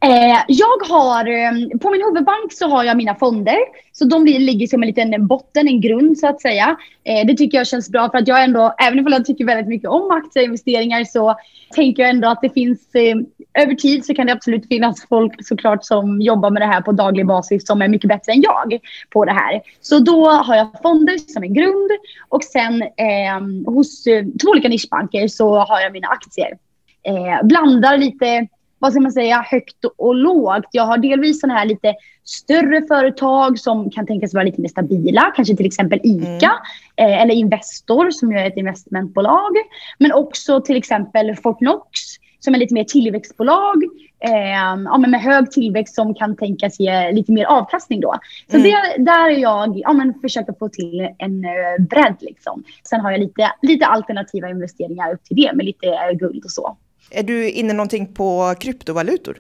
Eh, 0.01 0.39
jag 0.49 0.79
har, 0.89 1.27
eh, 1.27 1.79
på 1.79 1.91
min 1.91 2.03
huvudbank 2.03 2.53
så 2.53 2.69
har 2.69 2.85
jag 2.85 2.97
mina 2.97 3.15
fonder. 3.15 3.59
Så 3.93 4.05
de 4.05 4.25
ligger 4.25 4.67
som 4.67 4.83
en 4.83 4.87
liten 4.87 5.27
botten, 5.27 5.69
en 5.69 5.81
grund 5.81 6.19
så 6.19 6.29
att 6.29 6.41
säga. 6.41 6.77
Eh, 7.05 7.27
det 7.27 7.35
tycker 7.35 7.59
jag 7.59 7.67
känns 7.67 7.91
bra 7.91 8.11
för 8.11 8.19
att 8.19 8.29
jag 8.29 8.45
ändå, 8.45 8.75
även 8.79 8.99
om 8.99 9.13
jag 9.13 9.25
tycker 9.25 9.45
väldigt 9.45 9.69
mycket 9.69 9.89
om 9.89 10.11
aktieinvesteringar 10.11 11.05
så 11.05 11.37
tänker 11.75 12.03
jag 12.03 12.11
ändå 12.11 12.29
att 12.29 12.41
det 12.43 12.51
finns, 12.51 12.95
eh, 12.95 13.17
över 13.63 13.75
tid 13.75 14.05
så 14.05 14.15
kan 14.15 14.27
det 14.27 14.33
absolut 14.33 14.69
finnas 14.69 15.07
folk 15.09 15.47
såklart 15.47 15.85
som 15.85 16.21
jobbar 16.21 16.51
med 16.51 16.63
det 16.63 16.67
här 16.67 16.81
på 16.81 16.93
daglig 16.93 17.27
basis 17.27 17.67
som 17.67 17.83
är 17.83 17.89
mycket 17.89 18.09
bättre 18.09 18.33
än 18.33 18.43
jag 18.43 18.79
på 19.11 19.25
det 19.25 19.33
här. 19.33 19.61
Så 19.81 19.99
då 19.99 20.31
har 20.31 20.57
jag 20.57 20.69
fonder 20.83 21.33
som 21.33 21.43
en 21.43 21.55
grund 21.55 21.91
och 22.29 22.45
sen 22.45 22.83
eh, 22.83 23.73
hos 23.75 24.07
eh, 24.07 24.25
två 24.43 24.51
olika 24.51 24.69
nischbanker 24.69 25.29
så 25.29 25.59
har 25.59 25.81
jag 25.81 25.93
mina 25.93 26.09
aktier. 26.09 26.59
Eh, 27.03 27.47
blandar 27.47 27.99
lite 27.99 28.47
vad 28.79 28.93
ska 28.93 29.01
man 29.01 29.13
säga, 29.13 29.47
högt 29.51 29.85
och 29.97 30.15
lågt. 30.15 30.69
Jag 30.71 30.83
har 30.83 30.99
delvis 30.99 31.41
sådana 31.41 31.59
här 31.59 31.67
lite 31.67 31.95
större 32.25 32.83
företag 32.83 33.59
som 33.59 33.91
kan 33.91 34.07
tänkas 34.07 34.35
vara 34.35 34.45
lite 34.45 34.61
mer 34.61 34.69
stabila, 34.69 35.33
kanske 35.37 35.57
till 35.57 35.67
exempel 35.67 36.01
ICA 36.03 36.53
mm. 36.97 37.13
eh, 37.13 37.23
eller 37.23 37.35
Investor 37.35 38.11
som 38.11 38.33
ju 38.33 38.39
är 38.39 38.47
ett 38.47 38.57
investmentbolag. 38.57 39.53
Men 39.99 40.13
också 40.13 40.61
till 40.61 40.77
exempel 40.77 41.37
Fortnox 41.37 41.89
som 42.41 42.55
är 42.55 42.59
lite 42.59 42.75
mer 42.75 42.85
tillväxtbolag 42.85 43.85
eh, 44.25 44.85
ja, 44.85 44.99
men 44.99 45.11
med 45.11 45.21
hög 45.21 45.51
tillväxt 45.51 45.95
som 45.95 46.15
kan 46.15 46.37
tänkas 46.37 46.81
ge 46.81 47.13
lite 47.13 47.33
mer 47.33 47.45
avkastning 47.45 48.01
då. 48.01 48.15
Så 48.51 48.57
mm. 48.57 48.71
det, 48.71 49.03
där 49.05 49.31
är 49.31 49.39
jag, 49.39 49.79
ja, 49.79 49.93
men 49.93 50.15
försöker 50.21 50.53
få 50.59 50.69
till 50.69 51.09
en 51.19 51.45
uh, 51.45 51.87
bredd 51.91 52.17
liksom. 52.21 52.65
Sen 52.85 53.01
har 53.01 53.11
jag 53.11 53.21
lite, 53.21 53.53
lite 53.63 53.87
alternativa 53.87 54.49
investeringar 54.49 55.13
upp 55.13 55.25
till 55.25 55.37
det 55.37 55.53
med 55.55 55.67
lite 55.67 55.87
uh, 55.87 56.19
guld 56.19 56.45
och 56.45 56.51
så. 56.51 56.77
Är 57.11 57.23
du 57.23 57.51
inne 57.51 57.73
någonting 57.73 58.15
på 58.15 58.55
kryptovalutor? 58.61 59.39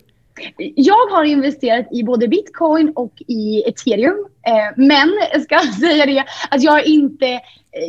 Jag 0.74 1.06
har 1.06 1.24
investerat 1.24 1.86
i 1.92 2.02
både 2.02 2.28
bitcoin 2.28 2.92
och 2.96 3.12
i 3.26 3.62
ethereum. 3.68 4.26
Eh, 4.46 4.74
men 4.76 5.10
jag 5.32 5.42
ska 5.42 5.58
säga 5.80 6.06
det 6.06 6.24
att 6.50 6.62
jag 6.62 6.78
är 6.78 6.88
inte 6.88 7.26
eh, 7.26 7.40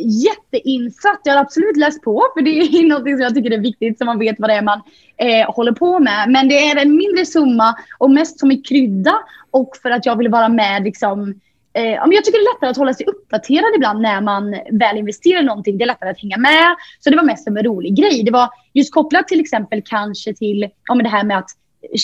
jätteinsatt. 0.04 1.20
Jag 1.24 1.32
har 1.32 1.40
absolut 1.40 1.76
läst 1.76 2.02
på 2.02 2.26
för 2.34 2.42
det 2.42 2.50
är 2.50 2.88
något 2.88 3.02
som 3.02 3.20
jag 3.20 3.34
tycker 3.34 3.50
är 3.50 3.58
viktigt 3.58 3.98
så 3.98 4.04
man 4.04 4.18
vet 4.18 4.36
vad 4.38 4.50
det 4.50 4.54
är 4.54 4.62
man 4.62 4.80
eh, 5.16 5.54
håller 5.54 5.72
på 5.72 5.98
med. 5.98 6.30
Men 6.30 6.48
det 6.48 6.70
är 6.70 6.82
en 6.82 6.96
mindre 6.96 7.26
summa 7.26 7.74
och 7.98 8.10
mest 8.10 8.38
som 8.40 8.50
en 8.50 8.62
krydda 8.62 9.14
och 9.50 9.76
för 9.82 9.90
att 9.90 10.06
jag 10.06 10.16
vill 10.16 10.28
vara 10.28 10.48
med 10.48 10.82
liksom 10.82 11.40
Eh, 11.72 11.82
jag 11.84 12.24
tycker 12.24 12.38
det 12.38 12.44
är 12.44 12.54
lättare 12.54 12.70
att 12.70 12.76
hålla 12.76 12.94
sig 12.94 13.06
uppdaterad 13.06 13.74
ibland 13.76 14.00
när 14.00 14.20
man 14.20 14.50
väl 14.72 14.96
investerar 14.96 15.42
i 15.42 15.44
någonting. 15.44 15.78
Det 15.78 15.84
är 15.84 15.86
lättare 15.86 16.10
att 16.10 16.20
hänga 16.20 16.36
med. 16.36 16.76
Så 17.00 17.10
det 17.10 17.16
var 17.16 17.24
mest 17.24 17.44
som 17.44 17.56
en 17.56 17.64
rolig 17.64 17.96
grej. 17.96 18.22
Det 18.22 18.30
var 18.30 18.48
just 18.74 18.94
kopplat 18.94 19.28
till 19.28 19.40
exempel 19.40 19.82
kanske 19.84 20.34
till 20.34 20.68
ja, 20.88 20.94
men 20.94 21.04
det 21.04 21.10
här 21.10 21.24
med 21.24 21.38
att 21.38 21.50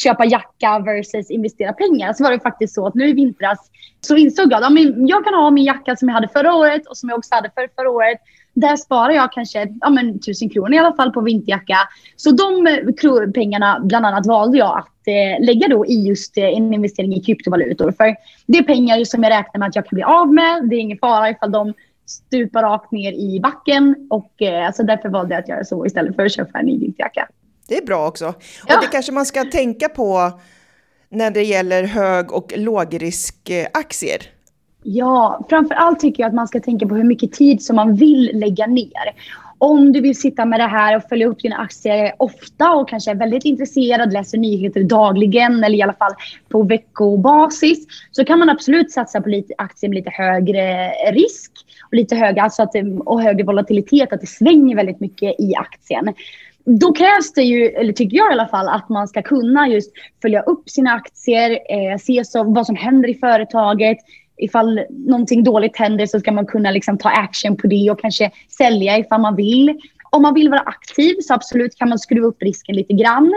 köpa 0.02 0.24
jacka 0.24 0.78
versus 0.78 1.30
investera 1.30 1.72
pengar. 1.72 2.12
Så 2.12 2.24
var 2.24 2.30
det 2.30 2.40
faktiskt 2.40 2.74
så 2.74 2.86
att 2.86 2.94
nu 2.94 3.08
i 3.08 3.12
vintras 3.12 3.70
så 4.00 4.16
insåg 4.16 4.52
jag 4.52 4.64
att 4.64 4.72
ja, 4.72 4.92
jag 4.96 5.24
kan 5.24 5.34
ha 5.34 5.50
min 5.50 5.64
jacka 5.64 5.96
som 5.96 6.08
jag 6.08 6.14
hade 6.14 6.28
förra 6.28 6.54
året 6.54 6.86
och 6.86 6.96
som 6.96 7.08
jag 7.08 7.18
också 7.18 7.34
hade 7.34 7.50
för 7.54 7.68
förra 7.76 7.90
året. 7.90 8.18
Där 8.56 8.76
sparar 8.76 9.10
jag 9.10 9.32
kanske 9.32 9.68
ja, 9.80 9.90
men, 9.90 10.20
tusen 10.20 10.50
kronor 10.50 10.74
i 10.74 10.78
alla 10.78 10.96
fall 10.96 11.12
på 11.12 11.20
vinterjacka. 11.20 11.78
Så 12.16 12.30
de 12.30 12.66
eh, 12.66 13.30
pengarna 13.34 13.80
bland 13.84 14.06
annat 14.06 14.26
valde 14.26 14.58
jag 14.58 14.78
att 14.78 15.06
eh, 15.06 15.46
lägga 15.46 15.68
då 15.68 15.86
i 15.86 16.06
just 16.06 16.38
eh, 16.38 16.44
en 16.44 16.74
investering 16.74 17.14
i 17.14 17.20
kryptovalutor. 17.20 17.92
För 17.92 18.16
det 18.46 18.58
är 18.58 18.62
pengar 18.62 19.04
som 19.04 19.22
jag 19.22 19.30
räknar 19.30 19.58
med 19.58 19.68
att 19.68 19.76
jag 19.76 19.86
kan 19.86 19.96
bli 19.96 20.02
av 20.02 20.34
med. 20.34 20.68
Det 20.68 20.76
är 20.76 20.80
ingen 20.80 20.98
fara 20.98 21.30
ifall 21.30 21.52
de 21.52 21.74
stupar 22.06 22.62
rakt 22.62 22.92
ner 22.92 23.12
i 23.12 23.40
backen. 23.40 24.06
Och 24.10 24.42
eh, 24.42 24.66
alltså 24.66 24.82
därför 24.82 25.08
valde 25.08 25.34
jag 25.34 25.42
att 25.42 25.48
göra 25.48 25.64
så 25.64 25.86
istället 25.86 26.16
för 26.16 26.24
att 26.24 26.32
köpa 26.32 26.58
en 26.58 26.66
ny 26.66 26.78
vinterjacka. 26.78 27.28
Det 27.68 27.76
är 27.76 27.86
bra 27.86 28.08
också. 28.08 28.24
Ja. 28.66 28.76
Och 28.76 28.82
det 28.82 28.88
kanske 28.92 29.12
man 29.12 29.26
ska 29.26 29.44
tänka 29.44 29.88
på 29.88 30.40
när 31.08 31.30
det 31.30 31.42
gäller 31.42 31.82
hög 31.82 32.32
och 32.32 32.52
lågriskaktier. 32.56 34.35
Ja, 34.88 35.46
framför 35.48 35.74
allt 35.74 36.00
tycker 36.00 36.22
jag 36.22 36.28
att 36.28 36.34
man 36.34 36.48
ska 36.48 36.60
tänka 36.60 36.86
på 36.86 36.94
hur 36.94 37.04
mycket 37.04 37.32
tid 37.32 37.62
som 37.62 37.76
man 37.76 37.94
vill 37.94 38.30
lägga 38.34 38.66
ner. 38.66 39.14
Om 39.58 39.92
du 39.92 40.00
vill 40.00 40.20
sitta 40.20 40.44
med 40.44 40.60
det 40.60 40.66
här 40.66 40.96
och 40.96 41.02
följa 41.08 41.26
upp 41.26 41.42
dina 41.42 41.56
aktier 41.56 42.12
ofta 42.18 42.70
och 42.70 42.88
kanske 42.88 43.10
är 43.10 43.14
väldigt 43.14 43.44
intresserad, 43.44 44.12
läser 44.12 44.38
nyheter 44.38 44.82
dagligen 44.82 45.64
eller 45.64 45.78
i 45.78 45.82
alla 45.82 45.92
fall 45.92 46.12
på 46.48 46.62
veckobasis 46.62 47.86
så 48.10 48.24
kan 48.24 48.38
man 48.38 48.50
absolut 48.50 48.90
satsa 48.90 49.20
på 49.20 49.28
lite 49.28 49.54
aktier 49.58 49.88
med 49.90 49.96
lite 49.96 50.10
högre 50.10 50.90
risk 51.12 51.52
och 51.86 51.94
lite 51.94 52.16
högre, 52.16 52.42
alltså 52.42 52.62
att, 52.62 52.74
och 53.04 53.22
högre 53.22 53.44
volatilitet, 53.44 54.12
att 54.12 54.20
det 54.20 54.26
svänger 54.26 54.76
väldigt 54.76 55.00
mycket 55.00 55.40
i 55.40 55.54
aktien 55.54 56.14
då 56.66 56.92
krävs 56.92 57.32
det 57.32 57.42
ju, 57.42 57.66
eller 57.66 57.92
tycker 57.92 58.16
jag 58.16 58.30
i 58.30 58.32
alla 58.32 58.48
fall, 58.48 58.68
att 58.68 58.88
man 58.88 59.08
ska 59.08 59.22
kunna 59.22 59.68
just 59.68 59.92
följa 60.22 60.42
upp 60.42 60.70
sina 60.70 60.92
aktier, 60.92 61.50
eh, 61.50 61.98
se 61.98 62.24
så, 62.24 62.44
vad 62.44 62.66
som 62.66 62.76
händer 62.76 63.08
i 63.08 63.14
företaget. 63.14 63.98
Ifall 64.36 64.80
någonting 64.88 65.44
dåligt 65.44 65.76
händer 65.76 66.06
så 66.06 66.20
ska 66.20 66.32
man 66.32 66.46
kunna 66.46 66.70
liksom 66.70 66.98
ta 66.98 67.08
action 67.08 67.56
på 67.56 67.66
det 67.66 67.90
och 67.90 68.00
kanske 68.00 68.30
sälja 68.58 68.98
ifall 68.98 69.20
man 69.20 69.36
vill. 69.36 69.80
Om 70.10 70.22
man 70.22 70.34
vill 70.34 70.48
vara 70.48 70.60
aktiv 70.60 71.14
så 71.20 71.34
absolut 71.34 71.76
kan 71.76 71.88
man 71.88 71.98
skruva 71.98 72.26
upp 72.26 72.42
risken 72.42 72.76
lite 72.76 72.92
grann. 72.92 73.32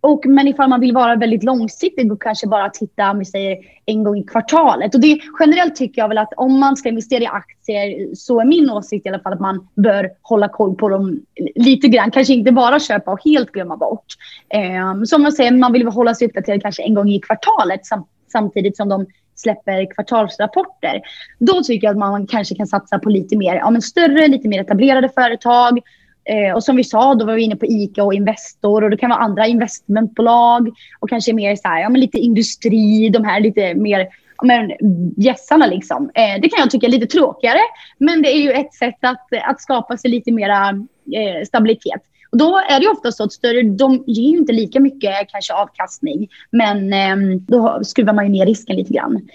Och, 0.00 0.26
men 0.26 0.48
ifall 0.48 0.68
man 0.68 0.80
vill 0.80 0.92
vara 0.92 1.16
väldigt 1.16 1.42
långsiktig 1.42 2.12
och 2.12 2.22
kanske 2.22 2.46
bara 2.46 2.70
titta 2.70 3.10
om 3.10 3.18
vi 3.18 3.24
säger 3.24 3.58
en 3.86 4.04
gång 4.04 4.18
i 4.18 4.22
kvartalet. 4.22 4.94
Och 4.94 5.00
det, 5.00 5.18
generellt 5.40 5.76
tycker 5.76 6.02
jag 6.02 6.08
väl 6.08 6.18
att 6.18 6.32
om 6.36 6.60
man 6.60 6.76
ska 6.76 6.88
investera 6.88 7.22
i 7.22 7.26
aktier 7.26 8.14
så 8.14 8.40
är 8.40 8.44
min 8.44 8.70
åsikt 8.70 9.06
i 9.06 9.08
alla 9.08 9.18
fall 9.18 9.32
att 9.32 9.40
man 9.40 9.68
bör 9.74 10.10
hålla 10.22 10.48
koll 10.48 10.74
på 10.74 10.88
dem 10.88 11.20
lite 11.54 11.88
grann. 11.88 12.10
Kanske 12.10 12.32
inte 12.32 12.52
bara 12.52 12.80
köpa 12.80 13.12
och 13.12 13.24
helt 13.24 13.52
glömma 13.52 13.76
bort. 13.76 14.04
Eh, 14.48 15.02
som 15.04 15.22
man 15.22 15.32
säger, 15.32 15.50
man 15.50 15.72
vill 15.72 15.86
hålla 15.86 16.14
sig 16.14 16.28
uppdaterad 16.28 16.62
kanske 16.62 16.82
en 16.82 16.94
gång 16.94 17.08
i 17.08 17.20
kvartalet 17.20 17.86
sam 17.86 18.04
samtidigt 18.32 18.76
som 18.76 18.88
de 18.88 19.06
släpper 19.36 19.94
kvartalsrapporter. 19.94 21.00
Då 21.38 21.62
tycker 21.62 21.86
jag 21.86 21.92
att 21.92 21.98
man 21.98 22.26
kanske 22.26 22.54
kan 22.54 22.66
satsa 22.66 22.98
på 22.98 23.08
lite 23.08 23.36
mer, 23.36 23.54
ja, 23.54 23.70
men 23.70 23.82
större, 23.82 24.28
lite 24.28 24.48
mer 24.48 24.60
etablerade 24.60 25.08
företag 25.08 25.80
Eh, 26.28 26.54
och 26.54 26.64
som 26.64 26.76
vi 26.76 26.84
sa, 26.84 27.14
då 27.14 27.24
var 27.24 27.34
vi 27.34 27.42
inne 27.42 27.56
på 27.56 27.66
ICA 27.66 28.04
och 28.04 28.14
Investor 28.14 28.84
och 28.84 28.90
det 28.90 28.96
kan 28.96 29.10
vara 29.10 29.20
andra 29.20 29.46
investmentbolag 29.46 30.68
och 31.00 31.08
kanske 31.08 31.32
mer 31.32 31.56
så 31.56 31.68
här, 31.68 31.82
ja, 31.82 31.88
men 31.88 32.00
lite 32.00 32.18
industri, 32.18 33.08
de 33.08 33.24
här 33.24 33.40
lite 33.40 33.74
mer 33.74 34.08
men 34.42 34.72
gässarna 35.16 35.66
liksom. 35.66 36.10
Eh, 36.14 36.40
det 36.42 36.48
kan 36.48 36.60
jag 36.60 36.70
tycka 36.70 36.86
är 36.86 36.90
lite 36.90 37.06
tråkigare, 37.06 37.58
men 37.98 38.22
det 38.22 38.28
är 38.28 38.38
ju 38.38 38.50
ett 38.50 38.74
sätt 38.74 38.98
att, 39.00 39.28
att 39.44 39.60
skapa 39.60 39.96
sig 39.96 40.10
lite 40.10 40.32
mera 40.32 40.68
eh, 41.14 41.44
stabilitet. 41.46 42.02
Då 42.38 42.58
är 42.68 42.80
det 42.80 42.88
ofta 42.88 43.12
så 43.12 43.24
att 43.24 43.32
större, 43.32 43.62
de 43.62 44.04
ger 44.06 44.30
ju 44.30 44.38
inte 44.38 44.52
lika 44.52 44.80
mycket 44.80 45.28
kanske 45.28 45.54
avkastning, 45.54 46.28
men 46.50 46.92
eh, 46.92 47.38
då 47.40 47.80
skruvar 47.84 48.12
man 48.12 48.24
ju 48.24 48.30
ner 48.30 48.46
risken 48.46 48.76
lite 48.76 48.92
grann. 48.92 49.28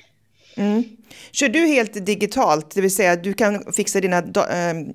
Mm. 0.58 0.84
Kör 1.32 1.50
du 1.50 1.60
helt 1.60 2.06
digitalt, 2.06 2.76
det 2.76 2.82
vill 2.82 2.96
säga 2.96 3.16
du 3.16 3.34
kan 3.34 3.74
fixa 3.76 4.02
dina 4.02 4.18
äh, 4.18 4.24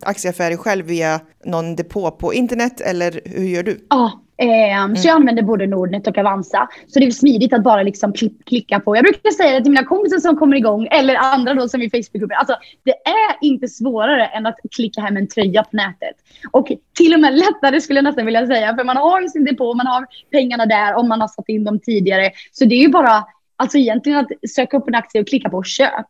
aktieaffärer 0.03 0.57
själv 0.57 0.87
via 0.87 1.21
någon 1.45 1.77
depå 1.77 2.11
på 2.11 2.35
internet 2.35 2.81
eller 2.81 3.21
hur 3.25 3.45
gör 3.45 3.63
du? 3.63 3.87
Ja, 3.91 4.23
eh, 4.39 4.79
mm. 4.79 4.97
så 4.97 5.09
jag 5.09 5.15
använder 5.15 5.43
både 5.43 5.67
Nordnet 5.67 6.07
och 6.07 6.19
Avanza. 6.19 6.69
Så 6.87 6.99
det 6.99 7.07
är 7.07 7.11
smidigt 7.11 7.53
att 7.53 7.63
bara 7.63 7.83
liksom 7.83 8.13
klicka 8.47 8.81
på. 8.81 8.97
Jag 8.97 9.05
brukar 9.05 9.31
säga 9.31 9.53
det 9.53 9.63
till 9.63 9.73
mina 9.73 9.85
kompisar 9.85 10.19
som 10.19 10.37
kommer 10.37 10.57
igång 10.57 10.89
eller 10.91 11.15
andra 11.15 11.55
då 11.55 11.69
som 11.69 11.83
är 11.83 11.91
Facebookgrupper. 11.91 12.35
Alltså 12.35 12.57
det 12.85 12.91
är 12.91 13.37
inte 13.41 13.69
svårare 13.69 14.27
än 14.27 14.47
att 14.47 14.57
klicka 14.77 15.01
hem 15.01 15.17
en 15.17 15.29
tröja 15.29 15.63
på 15.63 15.77
nätet. 15.77 16.17
Och 16.51 16.73
till 16.97 17.15
och 17.15 17.21
med 17.21 17.35
lättare 17.39 17.81
skulle 17.81 17.99
jag 17.99 18.05
nästan 18.05 18.27
vilja 18.27 18.47
säga. 18.47 18.77
För 18.77 18.85
man 18.85 18.97
har 18.97 19.21
ju 19.21 19.29
sin 19.29 19.45
depå, 19.45 19.75
man 19.75 19.87
har 19.87 20.07
pengarna 20.31 20.67
där 20.67 20.95
om 20.95 21.09
man 21.09 21.21
har 21.21 21.29
satt 21.29 21.49
in 21.49 21.65
dem 21.65 21.81
tidigare. 21.81 22.31
Så 22.53 22.65
det 22.65 22.75
är 22.75 22.83
ju 22.83 22.89
bara 22.89 23.25
Alltså 23.57 23.79
egentligen 23.79 24.19
att 24.19 24.51
söka 24.51 24.77
upp 24.77 24.89
en 24.89 24.95
aktie 24.95 25.21
och 25.21 25.29
klicka 25.29 25.51
på 25.51 25.63
köp 25.63 26.07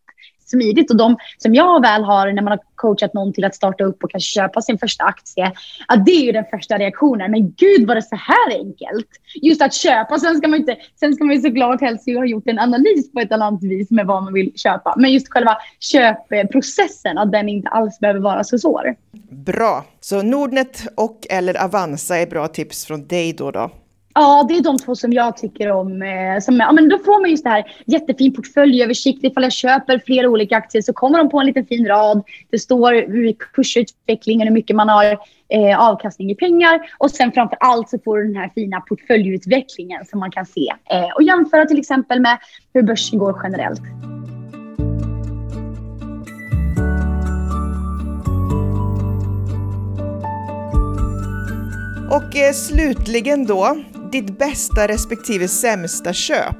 smidigt. 0.47 0.91
Och 0.91 0.97
de 0.97 1.17
som 1.39 1.55
jag 1.55 1.83
väl 1.83 2.05
har 2.05 2.33
när 2.33 2.43
man 2.43 2.51
har 2.51 2.61
coachat 2.75 3.15
någon 3.15 3.33
till 3.33 3.45
att 3.45 3.55
starta 3.55 3.85
upp 3.85 4.05
och 4.05 4.11
kanske 4.11 4.41
köpa 4.41 4.63
sin 4.63 4.79
första 4.79 5.05
aktie, 5.05 5.53
att 5.89 6.07
det 6.07 6.13
är 6.13 6.25
ju 6.25 6.33
den 6.33 6.45
första 6.51 6.79
reaktionen. 6.79 7.31
Men 7.31 7.55
gud 7.57 7.87
var 7.89 7.95
det 7.95 8.03
så 8.03 8.17
här 8.17 8.59
enkelt? 8.59 9.09
Just 9.35 9.63
att 9.63 9.75
köpa. 9.75 10.19
Sen 10.19 10.37
ska 10.37 10.49
man, 10.49 10.61
inte, 10.61 10.77
sen 11.01 11.15
ska 11.15 11.25
man 11.25 11.37
ju 11.37 11.43
såklart 11.43 11.81
helst 11.81 12.07
ha 12.07 12.27
gjort 12.27 12.47
en 12.47 12.59
analys 12.59 13.13
på 13.13 13.21
ett 13.21 13.33
annat 13.33 13.63
vis 13.63 13.91
med 13.91 14.07
vad 14.07 14.23
man 14.23 14.33
vill 14.33 14.53
köpa. 14.57 14.95
Men 14.97 15.13
just 15.13 15.29
själva 15.29 15.57
köpprocessen, 15.81 17.19
att 17.19 17.33
den 17.33 17.49
inte 17.49 17.69
alls 17.69 17.99
behöver 17.99 18.21
vara 18.21 18.45
så 18.45 18.59
svår. 18.59 18.95
Bra. 19.31 19.85
Så 20.01 20.23
Nordnet 20.23 20.87
och 20.95 21.27
eller 21.31 21.65
Avanza 21.65 22.17
är 22.17 22.27
bra 22.27 22.49
tips 22.49 22.87
från 22.87 23.07
dig 23.07 23.33
då? 23.33 23.51
då. 23.51 23.71
Ja, 24.19 24.47
det 24.49 24.57
är 24.57 24.63
de 24.63 24.79
två 24.79 24.95
som 24.95 25.13
jag 25.13 25.37
tycker 25.37 25.73
om. 25.73 26.03
Eh, 26.03 26.41
som, 26.41 26.57
ja, 26.57 26.73
men 26.73 26.89
då 26.89 26.99
får 26.99 27.21
man 27.21 27.31
just 27.31 27.45
det 27.45 27.51
här 27.51 27.65
jättefin 27.87 28.35
portföljöversikt. 28.35 29.25
Ifall 29.25 29.43
jag 29.43 29.53
köper 29.53 30.03
flera 30.07 30.29
olika 30.29 30.57
aktier 30.57 30.83
så 30.83 30.93
kommer 30.93 31.19
de 31.19 31.29
på 31.29 31.41
en 31.41 31.47
liten 31.47 31.67
fin 31.67 31.87
rad. 31.87 32.23
Det 32.51 32.59
står 32.59 33.33
kursutvecklingen, 33.53 34.49
hur 34.49 34.55
mycket 34.55 34.77
man 34.77 34.89
har 34.89 35.05
eh, 35.49 35.81
avkastning 35.81 36.31
i 36.31 36.35
pengar. 36.35 36.81
Och 36.99 37.11
sen 37.11 37.33
framför 37.33 37.57
allt 37.61 37.89
så 37.89 37.99
får 38.05 38.19
du 38.19 38.25
den 38.27 38.37
här 38.37 38.51
fina 38.55 38.81
portföljutvecklingen 38.81 40.05
som 40.05 40.21
man 40.21 40.31
kan 40.31 40.47
se. 40.47 40.73
Eh, 40.91 41.15
och 41.15 41.23
jämföra 41.23 41.65
till 41.65 41.79
exempel 41.79 42.21
med 42.21 42.39
hur 42.75 42.83
börsen 42.83 43.19
går 43.19 43.41
generellt. 43.43 43.83
Och 52.11 52.37
eh, 52.37 52.53
slutligen 52.53 53.47
då, 53.47 53.77
ditt 54.12 54.38
bästa 54.38 54.88
respektive 54.88 55.49
sämsta 55.49 56.12
köp? 56.12 56.57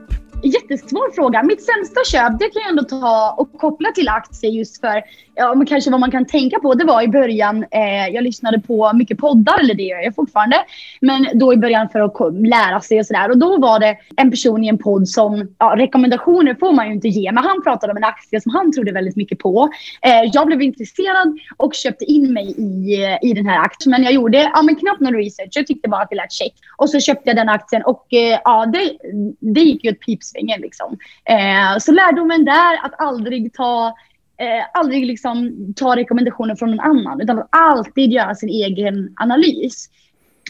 Jättesvår 0.47 1.15
fråga. 1.15 1.43
Mitt 1.43 1.63
sämsta 1.65 2.01
köp, 2.05 2.39
det 2.39 2.45
kan 2.45 2.63
jag 2.63 2.71
ändå 2.71 2.83
ta 2.83 3.35
och 3.39 3.53
koppla 3.53 3.91
till 3.91 4.09
aktier 4.09 4.51
just 4.51 4.81
för, 4.81 5.03
ja, 5.35 5.55
men 5.55 5.67
kanske 5.67 5.91
vad 5.91 6.01
man 6.01 6.11
kan 6.11 6.27
tänka 6.27 6.59
på. 6.59 6.75
Det 6.75 6.85
var 6.85 7.03
i 7.03 7.09
början, 7.09 7.65
eh, 7.71 8.09
jag 8.15 8.25
lyssnade 8.25 8.61
på 8.61 8.93
mycket 8.95 9.19
poddar, 9.19 9.61
eller 9.61 9.75
det 9.75 9.83
gör 9.83 9.99
jag 9.99 10.15
fortfarande. 10.15 10.57
Men 11.01 11.27
då 11.35 11.53
i 11.53 11.57
början 11.57 11.89
för 11.89 12.01
att 12.01 12.35
lära 12.49 12.81
sig 12.81 12.99
och 13.01 13.07
sådär. 13.07 13.31
Och 13.31 13.39
då 13.39 13.59
var 13.59 13.81
det 13.81 13.97
en 14.17 14.31
person 14.31 14.65
i 14.65 14.69
en 14.69 14.79
podd 14.79 15.09
som, 15.09 15.55
ja, 15.59 15.75
rekommendationer 15.77 16.55
får 16.61 16.73
man 16.73 16.87
ju 16.87 16.93
inte 16.93 17.09
ge, 17.09 17.33
men 17.33 17.45
han 17.45 17.63
pratade 17.63 17.93
om 17.93 17.97
en 17.97 18.05
aktie 18.05 18.41
som 18.41 18.55
han 18.55 18.73
trodde 18.73 18.93
väldigt 18.93 19.17
mycket 19.17 19.39
på. 19.39 19.71
Eh, 20.03 20.31
jag 20.33 20.47
blev 20.47 20.63
intresserad 20.63 21.39
och 21.57 21.75
köpte 21.75 22.05
in 22.05 22.33
mig 22.33 22.55
i, 22.59 23.05
eh, 23.05 23.31
i 23.31 23.33
den 23.33 23.47
här 23.47 23.59
aktien. 23.59 23.91
Men 23.91 24.03
jag 24.03 24.13
gjorde 24.13 24.51
ja, 24.55 24.63
men 24.63 24.77
knappt 24.77 25.01
någon 25.01 25.15
research. 25.15 25.51
Jag 25.53 25.67
tyckte 25.67 25.89
bara 25.89 26.03
att 26.03 26.11
det 26.11 26.17
lät 26.17 26.33
check. 26.33 26.53
Och 26.77 26.91
så 26.91 27.01
köpte 27.01 27.31
jag 27.31 27.37
den 27.37 27.49
aktien 27.49 27.83
och 27.85 28.07
eh, 28.13 28.41
ja, 28.45 28.67
det, 28.67 28.93
det 29.41 29.61
gick 29.61 29.85
ju 29.85 29.91
ett 29.91 30.01
svängen. 30.37 30.61
Liksom. 30.61 30.99
Eh, 31.25 31.79
så 31.79 31.93
lärdomen 31.93 32.45
där 32.45 32.85
att 32.85 33.01
aldrig 33.01 33.53
ta 33.55 33.95
eh, 34.39 34.65
aldrig 34.81 35.07
liksom 35.07 35.57
ta 35.77 35.97
rekommendationer 35.97 36.57
från 36.57 36.71
någon 36.71 36.81
annan 36.81 37.21
utan 37.21 37.39
att 37.39 37.49
alltid 37.51 38.13
göra 38.13 38.35
sin 38.35 38.49
egen 38.49 39.15
analys. 39.17 39.91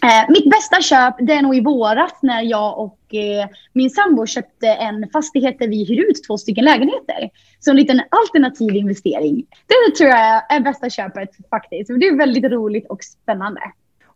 Eh, 0.02 0.30
mitt 0.30 0.50
bästa 0.50 0.80
köp 0.82 1.14
det 1.18 1.32
är 1.32 1.42
nog 1.42 1.56
i 1.56 1.60
våras 1.60 2.12
när 2.22 2.42
jag 2.42 2.78
och 2.78 3.14
eh, 3.14 3.48
min 3.72 3.90
sambo 3.90 4.26
köpte 4.26 4.66
en 4.66 5.10
fastighet 5.12 5.58
där 5.58 5.68
vi 5.68 5.84
hyr 5.84 6.10
ut 6.10 6.24
två 6.26 6.38
stycken 6.38 6.64
lägenheter. 6.64 7.30
Så 7.60 7.70
en 7.70 7.76
liten 7.76 8.00
alternativ 8.10 8.76
investering. 8.76 9.46
Det 9.66 9.96
tror 9.96 10.10
jag 10.10 10.52
är 10.52 10.60
bästa 10.60 10.90
köpet 10.90 11.30
faktiskt. 11.50 11.90
Det 12.00 12.06
är 12.06 12.16
väldigt 12.16 12.44
roligt 12.44 12.86
och 12.88 13.04
spännande. 13.04 13.60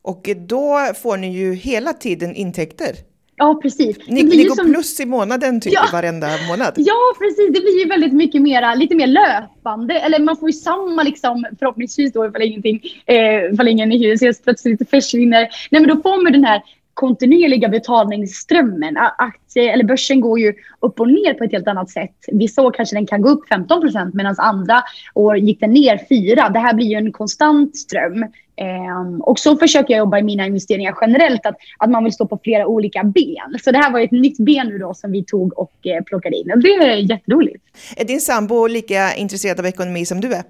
Och 0.03 0.29
då 0.37 0.79
får 1.03 1.17
ni 1.17 1.39
ju 1.39 1.55
hela 1.55 1.93
tiden 1.93 2.35
intäkter. 2.35 3.10
Ja, 3.41 3.59
precis. 3.63 3.97
Ni, 4.07 4.23
ni 4.23 4.45
går 4.45 4.55
som... 4.55 4.73
plus 4.73 5.01
i 5.01 5.07
månaden 5.07 5.61
typ 5.61 5.73
ja. 5.73 5.83
varenda 5.93 6.29
månad. 6.49 6.73
Ja, 6.77 7.15
precis. 7.19 7.47
Det 7.55 7.61
blir 7.61 7.83
ju 7.83 7.89
väldigt 7.89 8.13
mycket 8.13 8.43
mera, 8.43 8.75
lite 8.75 8.95
mer 8.95 9.07
löpande. 9.07 9.95
Eller 9.95 10.19
man 10.19 10.37
får 10.37 10.49
ju 10.49 10.53
samma 10.53 11.03
liksom, 11.03 11.47
förhoppningsvis 11.59 12.13
då 12.13 12.27
ifall 12.27 12.43
ingenting, 12.43 12.81
eh, 13.07 13.53
ifall 13.53 13.69
ingen 13.69 13.91
hyresgäst 13.91 14.45
plötsligt 14.45 14.91
försvinner. 14.91 15.49
Nej, 15.71 15.81
men 15.81 15.89
då 15.89 15.97
får 16.03 16.23
man 16.23 16.33
den 16.33 16.45
här 16.45 16.63
kontinuerliga 16.95 17.69
betalningsströmmen. 17.69 18.97
Aktie, 19.19 19.73
eller 19.73 19.85
börsen 19.85 20.21
går 20.21 20.39
ju 20.41 20.55
upp 20.81 21.01
och 21.01 21.09
ner 21.09 21.35
på 21.35 21.45
ett 21.45 21.53
helt 21.53 21.69
annat 21.69 21.91
sätt. 21.91 22.17
Vissa 22.33 22.63
år 22.63 22.73
kanske 22.73 22.97
den 22.97 23.07
kan 23.07 23.23
gå 23.23 23.29
upp 23.29 23.49
15 23.49 23.81
procent 23.81 24.15
medan 24.15 24.35
andra 24.39 24.83
år 25.15 25.39
gick 25.39 25.61
den 25.61 25.73
ner 25.73 26.01
4. 26.09 26.49
Det 26.49 26.59
här 26.59 26.75
blir 26.75 26.87
ju 26.87 26.97
en 26.97 27.13
konstant 27.13 27.77
ström. 27.77 28.25
Um, 28.61 29.21
och 29.21 29.39
så 29.39 29.57
försöker 29.57 29.95
jag 29.95 29.99
jobba 29.99 30.19
i 30.19 30.23
mina 30.23 30.47
investeringar 30.47 30.97
generellt, 31.01 31.47
att, 31.47 31.57
att 31.79 31.91
man 31.91 32.05
vill 32.05 32.13
stå 32.13 32.27
på 32.27 32.39
flera 32.45 32.67
olika 32.67 33.05
ben. 33.05 33.59
Så 33.65 33.73
det 33.73 33.79
här 33.79 33.93
var 33.93 34.01
ett 34.01 34.11
nytt 34.11 34.39
ben 34.39 34.67
nu 34.67 34.79
då 34.79 34.95
som 34.95 35.13
vi 35.13 35.25
tog 35.25 35.59
och 35.59 35.73
eh, 35.87 36.05
plockade 36.05 36.37
in. 36.37 36.53
Och 36.53 36.59
det 36.59 36.75
är 36.75 36.97
jätteroligt. 36.97 37.65
Är 37.97 38.05
din 38.05 38.21
sambo 38.21 38.67
lika 38.67 39.15
intresserad 39.15 39.61
av 39.61 39.67
ekonomi 39.67 40.07
som 40.07 40.21
du 40.21 40.33
är? 40.33 40.43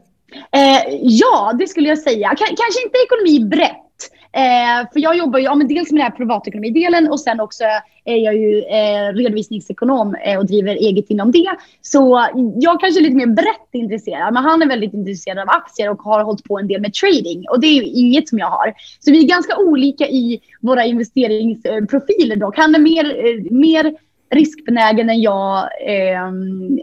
Eh, 0.53 0.99
ja, 1.03 1.53
det 1.59 1.67
skulle 1.67 1.89
jag 1.89 1.99
säga. 1.99 2.29
K 2.29 2.45
kanske 2.47 2.83
inte 2.85 2.99
ekonomi 3.07 3.45
brett. 3.45 3.90
Eh, 4.33 4.89
för 4.93 5.01
jag 5.01 5.17
jobbar 5.17 5.39
ju 5.39 5.45
ja, 5.45 5.55
men 5.55 5.69
dels 5.69 5.91
med 5.91 6.01
den 6.01 6.11
här 6.11 6.17
privatekonomidelen 6.17 7.11
och 7.11 7.21
sen 7.21 7.41
också 7.41 7.65
eh, 7.65 8.15
är 8.15 8.17
jag 8.17 8.35
ju 8.35 8.59
eh, 8.59 9.13
redovisningsekonom 9.15 10.15
eh, 10.15 10.39
och 10.39 10.47
driver 10.47 10.75
eget 10.75 11.11
inom 11.11 11.33
det. 11.33 11.51
Så 11.81 12.29
jag 12.55 12.81
kanske 12.81 13.01
är 13.01 13.03
lite 13.03 13.17
mer 13.17 13.27
brett 13.27 13.69
intresserad, 13.73 14.35
men 14.35 14.45
han 14.45 14.63
är 14.63 14.67
väldigt 14.67 14.95
intresserad 14.95 15.39
av 15.39 15.49
aktier 15.49 15.91
och 15.91 16.03
har 16.03 16.25
hållit 16.25 16.45
på 16.45 16.59
en 16.59 16.69
del 16.69 16.81
med 16.81 16.95
trading 16.95 17.45
och 17.51 17.61
det 17.61 17.67
är 17.67 17.75
ju 17.75 17.85
inget 17.85 18.29
som 18.29 18.39
jag 18.39 18.51
har. 18.51 18.75
Så 19.01 19.11
vi 19.11 19.25
är 19.25 19.29
ganska 19.29 19.57
olika 19.57 20.09
i 20.09 20.41
våra 20.61 20.85
investeringsprofiler 20.85 22.37
dock. 22.37 22.57
Han 22.57 22.75
är 22.75 22.79
mer, 22.79 23.05
eh, 23.05 23.53
mer 23.53 23.95
riskbenägen 24.35 25.11
än 25.11 25.21
jag 25.21 25.59
eh, 25.87 26.31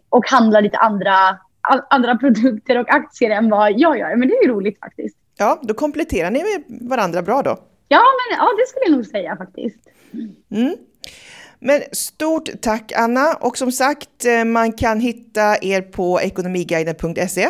och 0.10 0.30
handlar 0.30 0.62
lite 0.62 0.78
andra, 0.78 1.14
andra 1.90 2.16
produkter 2.16 2.78
och 2.78 2.90
aktier 2.90 3.30
än 3.30 3.50
vad 3.50 3.80
jag 3.80 4.00
gör. 4.00 4.16
Men 4.16 4.28
det 4.28 4.34
är 4.34 4.44
ju 4.44 4.54
roligt 4.54 4.80
faktiskt. 4.80 5.18
Ja, 5.38 5.60
då 5.64 5.74
kompletterar 5.74 6.32
ni 6.32 6.44
varandra 6.68 7.22
bra 7.22 7.42
då. 7.42 7.58
Ja, 7.88 8.02
men, 8.02 8.38
ja 8.38 8.50
det 8.58 8.68
skulle 8.68 8.86
jag 8.86 8.92
nog 8.92 9.06
säga 9.06 9.38
faktiskt. 9.38 9.80
Mm. 10.52 10.76
Men 11.60 11.82
stort 11.92 12.50
tack 12.62 12.92
Anna 12.96 13.34
och 13.34 13.58
som 13.58 13.72
sagt 13.72 14.26
eh, 14.26 14.46
man 14.46 14.72
kan 14.72 15.00
hitta 15.00 15.58
er 15.62 15.82
på 15.82 16.22
ekonomiguiden.se 16.22 17.48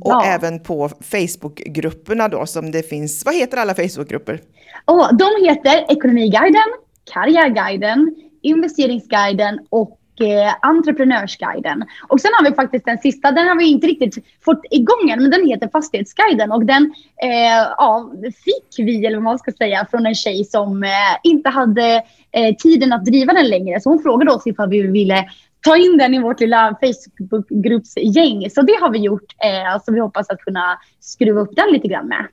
och 0.00 0.12
ja. 0.12 0.24
även 0.24 0.60
på 0.60 0.88
Facebookgrupperna 0.88 2.28
då 2.28 2.46
som 2.46 2.70
det 2.70 2.82
finns. 2.82 3.24
Vad 3.24 3.34
heter 3.34 3.56
alla 3.56 3.74
Facebookgrupper? 3.74 4.40
Oh, 4.86 5.16
de 5.16 5.48
heter 5.48 5.92
Ekonomiguiden, 5.92 6.68
Karriärguiden, 7.12 8.14
Investeringsguiden 8.42 9.58
och 9.70 9.97
eh, 10.20 10.54
Entreprenörsguiden. 10.62 11.84
Och 12.08 12.20
sen 12.20 12.30
har 12.38 12.50
vi 12.50 12.56
faktiskt 12.56 12.84
den 12.84 12.98
sista, 12.98 13.32
den 13.32 13.48
har 13.48 13.58
vi 13.58 13.70
inte 13.70 13.86
riktigt 13.86 14.24
fått 14.44 14.60
igång 14.70 15.10
än, 15.10 15.22
men 15.22 15.30
den 15.30 15.48
heter 15.48 15.68
Fastighetsguiden. 15.68 16.52
Och 16.52 16.64
den 16.64 16.92
eh, 17.22 17.68
ja, 17.76 18.12
fick 18.44 18.86
vi, 18.86 19.06
eller 19.06 19.16
vad 19.16 19.24
man 19.24 19.38
ska 19.38 19.52
säga, 19.52 19.86
från 19.90 20.06
en 20.06 20.14
tjej 20.14 20.44
som 20.44 20.84
eh, 20.84 20.90
inte 21.22 21.50
hade 21.50 22.02
eh, 22.32 22.54
tiden 22.58 22.92
att 22.92 23.04
driva 23.04 23.32
den 23.32 23.48
längre. 23.48 23.80
Så 23.80 23.90
hon 23.90 24.02
frågade 24.02 24.32
oss 24.32 24.46
ifall 24.46 24.68
vi 24.68 24.82
ville 24.82 25.24
ta 25.60 25.76
in 25.76 25.98
den 25.98 26.14
i 26.14 26.22
vårt 26.22 26.40
lilla 26.40 26.78
Facebookgruppsgäng. 26.80 28.50
Så 28.50 28.62
det 28.62 28.76
har 28.80 28.90
vi 28.90 28.98
gjort. 28.98 29.34
Eh, 29.44 29.82
så 29.84 29.92
vi 29.92 30.00
hoppas 30.00 30.30
att 30.30 30.40
kunna 30.40 30.78
skruva 31.00 31.40
upp 31.40 31.56
den 31.56 31.72
lite 31.72 31.88
grann 31.88 32.08
med. 32.08 32.26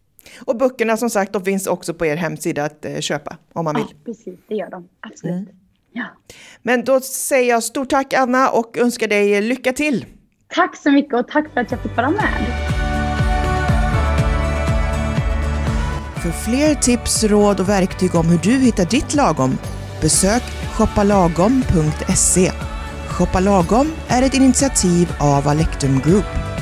Och 0.45 0.57
böckerna 0.57 0.97
som 0.97 1.09
sagt, 1.09 1.33
de 1.33 1.41
finns 1.41 1.67
också 1.67 1.93
på 1.93 2.05
er 2.05 2.15
hemsida 2.15 2.63
att 2.63 2.85
eh, 2.85 2.99
köpa 2.99 3.37
om 3.53 3.65
man 3.65 3.75
vill. 3.75 3.85
Ja, 3.89 3.97
precis. 4.05 4.39
Det 4.47 4.55
gör 4.55 4.69
de. 4.69 4.87
Absolut. 4.99 5.35
Mm. 5.35 5.64
Ja. 5.97 6.05
Men 6.63 6.83
då 6.83 6.99
säger 6.99 7.49
jag 7.49 7.63
stort 7.63 7.89
tack 7.89 8.13
Anna 8.13 8.49
och 8.49 8.77
önskar 8.77 9.07
dig 9.07 9.41
lycka 9.41 9.73
till. 9.73 10.05
Tack 10.55 10.77
så 10.77 10.91
mycket 10.91 11.13
och 11.13 11.27
tack 11.27 11.53
för 11.53 11.61
att 11.61 11.71
jag 11.71 11.81
fick 11.81 11.97
vara 11.97 12.09
med. 12.09 12.31
För 16.23 16.31
fler 16.31 16.75
tips, 16.75 17.23
råd 17.23 17.59
och 17.59 17.69
verktyg 17.69 18.15
om 18.15 18.25
hur 18.25 18.37
du 18.37 18.51
hittar 18.51 18.85
ditt 18.85 19.13
lagom, 19.13 19.57
besök 20.01 20.43
shoppalagom.se. 20.73 22.51
Shoppa 23.09 23.39
Lagom 23.39 23.91
är 24.07 24.21
ett 24.21 24.33
initiativ 24.33 25.15
av 25.19 25.47
Alectum 25.47 25.99
Group. 25.99 26.54